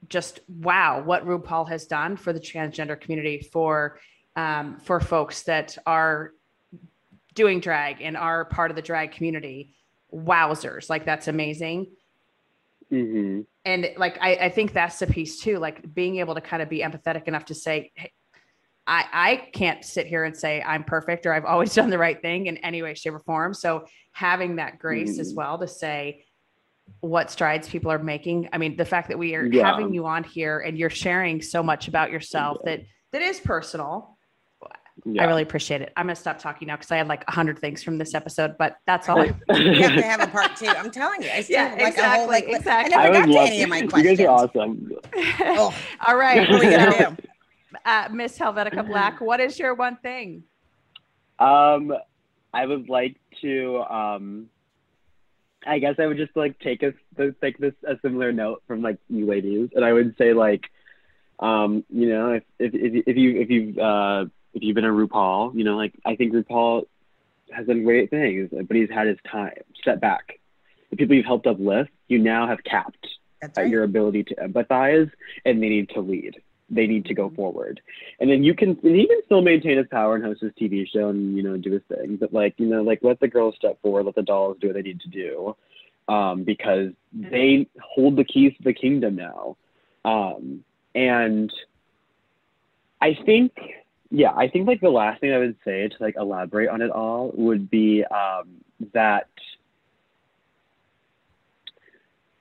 [0.08, 4.00] just wow what RuPaul has done for the transgender community for
[4.36, 6.32] um, for folks that are
[7.34, 9.76] doing drag and are part of the drag community.
[10.14, 11.88] Wowzers, like that's amazing.
[12.92, 13.42] Mm-hmm.
[13.66, 16.70] And like I, I think that's the piece too, like being able to kind of
[16.70, 18.12] be empathetic enough to say, hey,
[18.88, 22.20] I, I can't sit here and say I'm perfect or I've always done the right
[22.22, 23.54] thing in any way, shape, or form.
[23.54, 25.22] So having that grace mm-hmm.
[25.22, 26.26] as well to say,
[27.02, 28.50] what strides people are making.
[28.52, 29.64] I mean, the fact that we are yeah.
[29.64, 32.78] having you on here and you're sharing so much about yourself yeah.
[32.78, 34.18] that that is personal.
[35.06, 35.24] Yeah.
[35.24, 35.93] I really appreciate it.
[35.95, 38.56] I'm gonna stop talking now because I had like a hundred things from this episode,
[38.58, 39.22] but that's all.
[39.22, 39.26] I-
[39.58, 40.68] you have to have a part two.
[40.68, 41.30] I'm telling you.
[41.30, 42.43] I still yeah, like exactly, a whole like.
[42.47, 42.95] Exactly.
[42.95, 43.88] I never I got to love any of my you.
[43.89, 44.20] questions.
[44.20, 44.91] You guys are awesome.
[45.41, 45.76] oh,
[46.08, 46.50] all right.
[46.50, 47.24] what are we gonna do?
[47.86, 50.43] Uh, Miss Helvetikah Blak, what is your one thing?
[51.38, 51.93] Um,
[52.54, 54.50] I would like to um
[55.66, 56.93] I guess I would just like take a
[57.41, 60.70] take this a similar note from like you ladies, and I would say like,
[61.39, 64.89] um, you know, if if if, if you if you uh if you've been a
[64.89, 66.86] RuPaul, you know, like I think RuPaul
[67.52, 69.54] has done great things, but he's had his time.
[69.82, 70.39] Step back.
[70.89, 73.08] The people you've helped uplift, you now have capped
[73.41, 73.70] That's right.
[73.70, 75.12] your ability to empathize,
[75.45, 77.82] and they need to lead they need to go forward.
[78.20, 80.88] And then you can and he can still maintain his power and host his TV
[80.88, 83.56] show and you know do his thing, but like you know like let the girls
[83.56, 85.56] step forward, let the dolls do what they need to do,
[86.08, 89.58] um, because they hold the keys to the kingdom now,
[90.06, 90.64] um,
[90.95, 91.52] and
[93.02, 93.54] I think
[94.10, 96.91] yeah I think like the last thing I would say to like elaborate on it
[96.91, 98.47] all would be um,
[98.93, 99.30] that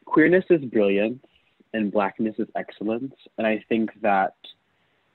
[0.04, 1.22] queerness is brilliant
[1.74, 3.14] and blackness is excellence.
[3.36, 4.34] And I think that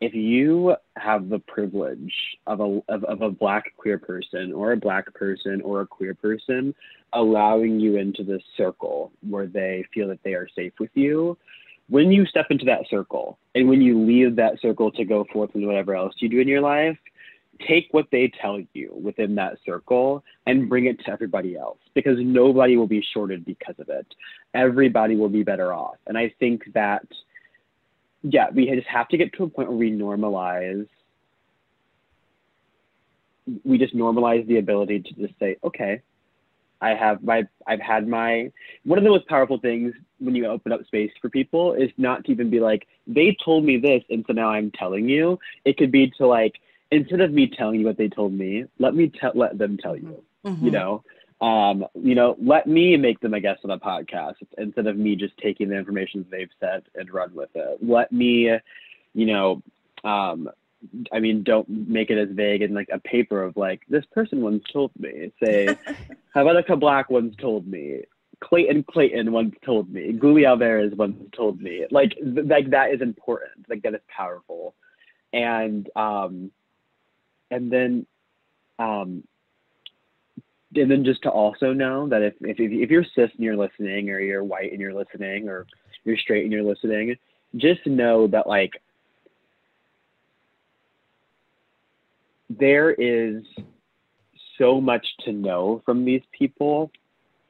[0.02, 2.14] if you have the privilege
[2.46, 6.14] of a of, of a black queer person or a black person or a queer
[6.14, 6.76] person
[7.14, 11.38] allowing you into this circle where they feel that they are safe with you,
[11.94, 15.52] when you step into that circle and when you leave that circle to go forth
[15.54, 16.98] into whatever else you do in your life,
[17.68, 22.18] take what they tell you within that circle and bring it to everybody else because
[22.20, 24.08] nobody will be shorted because of it.
[24.56, 25.98] Everybody will be better off.
[26.08, 27.06] And I think that,
[28.24, 30.88] yeah, we just have to get to a point where we normalize.
[33.64, 36.02] We just normalize the ability to just say, okay,
[36.82, 38.52] I have my, I've had my,
[38.84, 42.26] one of the most powerful things when you open up space for people is not
[42.26, 45.40] to even be like, they told me this, and so now I'm telling you.
[45.66, 46.56] It could be to like,
[46.92, 49.96] instead of me telling you what they told me, let me te- let them tell
[49.96, 50.24] you.
[50.46, 50.66] Mm-hmm.
[50.66, 51.04] You know,
[51.42, 55.16] um, you know, let me make them a guest on a podcast instead of me
[55.16, 57.80] just taking the information they've said and run with it.
[57.82, 58.52] Let me,
[59.14, 59.62] you know,
[60.04, 60.50] um,
[61.12, 64.42] I mean, don't make it as vague in like a paper of like this person
[64.42, 65.32] once told me.
[65.42, 65.78] Say,
[66.36, 68.02] Helvetikah Blak once told me.
[68.42, 70.12] Clayton Clayton once told me.
[70.14, 71.86] Guli Alvarez once told me.
[71.92, 73.70] Like, th- like that is important.
[73.70, 74.76] Like that is powerful,
[75.32, 76.52] and um,
[77.50, 78.06] and then
[78.80, 79.24] um,
[80.76, 84.10] and then just to also know that if, if if you're cis and you're listening
[84.10, 85.66] or you're white and you're listening or
[86.04, 87.16] you're straight and you're listening
[87.56, 88.82] just know that like
[92.60, 93.44] there is
[94.58, 96.92] so much to know from these people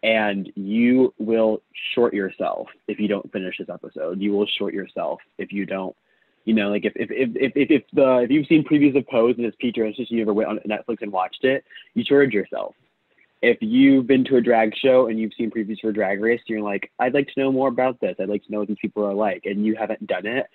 [0.04, 1.62] and you will
[1.94, 5.96] short yourself if you don't finish this episode you will short yourself if you don't
[6.46, 9.36] you know, like if if if if, if the if you've seen previews of Pose
[9.38, 12.76] and it's Peter and you ever went on Netflix and watched it, you charge yourself.
[13.46, 16.62] If you've been to a drag show and you've seen previews for Drag Race, you're
[16.62, 18.16] like, I'd like to know more about this.
[18.18, 20.46] I'd like to know what these people are like, and you haven't done it,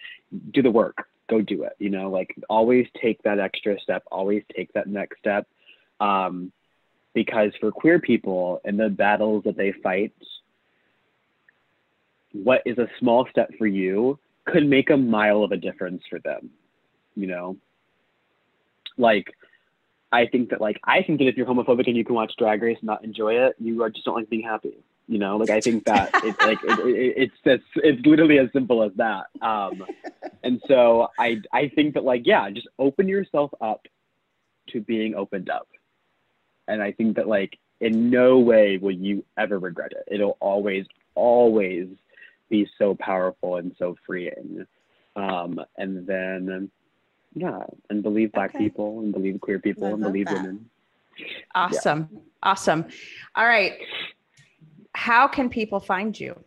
[0.53, 0.97] do the work.
[1.28, 1.74] Go do it.
[1.78, 4.05] You know, like always take that extra step.
[4.11, 5.47] Always take that next step.
[6.01, 6.51] Um,
[7.12, 10.14] because for queer people and the battles that they fight,
[12.32, 16.20] what is a small step for you could make a mile of a difference for
[16.20, 16.49] them,
[17.16, 17.59] you know?
[18.97, 19.26] Like,
[20.11, 22.62] I think that like I think that if you're homophobic and you can watch Drag
[22.62, 24.78] Race and not enjoy it, you are just don't like being happy.
[25.06, 28.50] You know, like I think that it's like it, it, it's it's it's literally as
[28.52, 29.26] simple as that.
[29.42, 29.84] Um,
[30.42, 33.86] and so I I think that like yeah, just open yourself up
[34.70, 35.68] to being opened up,
[36.66, 40.04] and I think that like in no way will you ever regret it.
[40.14, 41.88] It'll always always
[42.48, 44.66] be so powerful and so freeing.
[45.16, 46.70] Um, and then
[47.41, 48.64] yeah, and believe black Okay.
[48.64, 50.34] people and believe queer people I and believe that.
[50.34, 50.68] women.
[51.55, 52.09] Awesome.
[52.43, 52.86] Awesome.
[53.34, 53.72] All right.
[54.95, 56.39] How can people find you?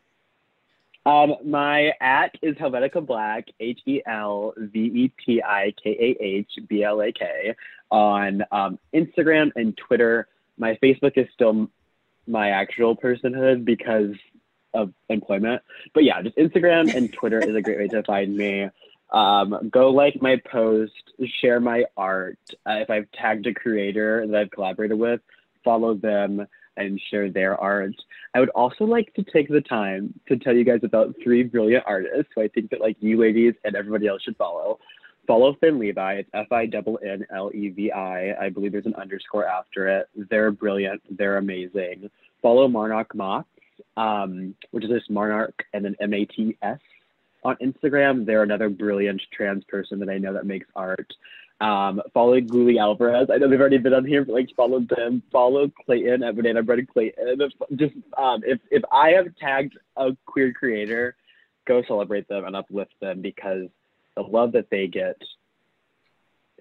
[1.06, 6.24] Um, my at is Helvetikah Blak, H E L V E T I K A
[6.24, 7.56] H B L A K,
[7.89, 10.28] on um, Instagram and Twitter.
[10.58, 11.70] My Facebook is still
[12.28, 14.16] my actual personhood because
[14.74, 15.62] of employment.
[15.94, 18.70] But yeah, just Instagram and Twitter is a great way to find me.
[19.12, 22.39] Um, go like my post, share my art.
[22.66, 25.20] Uh, if I've tagged a creator that I've collaborated with,
[25.64, 26.47] follow them
[26.78, 27.93] and share their art.
[28.34, 31.84] I would also like to take the time to tell you guys about three brilliant
[31.86, 34.80] artists who I think that like you ladies and everybody else should follow.
[35.28, 36.14] Follow Finn Levi.
[36.16, 38.45] It's F I N N L E V I.
[38.45, 40.09] I believe there's an underscore after it.
[40.16, 41.01] They're brilliant.
[41.09, 42.09] They're amazing.
[42.41, 43.47] Follow Marnock Mox,
[43.97, 46.80] um, which is just Marnock and then M A T S
[47.44, 48.26] on Instagram.
[48.26, 51.12] They're another brilliant trans person that I know that makes art.
[51.60, 53.30] Um, follow Guli Alvarez.
[53.32, 55.22] I know they've already been on here, but like follow them.
[55.32, 57.39] Follow Clayton at Banana Bread Clayton.
[57.76, 61.16] Just um, if if I have tagged a queer creator,
[61.66, 63.68] go celebrate them and uplift them because
[64.16, 65.22] the love that they get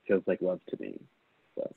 [0.06, 1.00] feels like love to me.
[1.54, 1.72] So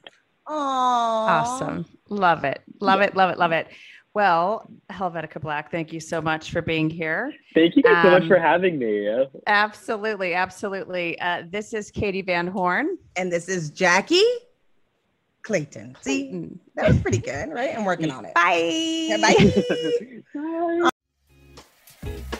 [0.48, 0.52] Aww.
[0.52, 1.86] Awesome.
[2.10, 2.62] Love it.
[2.80, 3.16] Love it.
[3.16, 3.38] Love it.
[3.38, 3.68] Love it.
[4.14, 7.34] Well, Helvetikah Blak, thank you so much for being here.
[7.56, 9.10] thank you guys so much Um, for having me.
[9.48, 10.36] Absolutely.
[10.36, 11.20] Absolutely.
[11.20, 12.98] Uh, this is Katee Van Horn.
[13.16, 14.22] And this is Jackye
[15.42, 15.98] Clayton.
[16.02, 17.76] See, that was pretty good, right?
[17.76, 18.36] I'm working on it.
[18.36, 18.70] Bye.
[19.10, 20.90] Yeah, bye.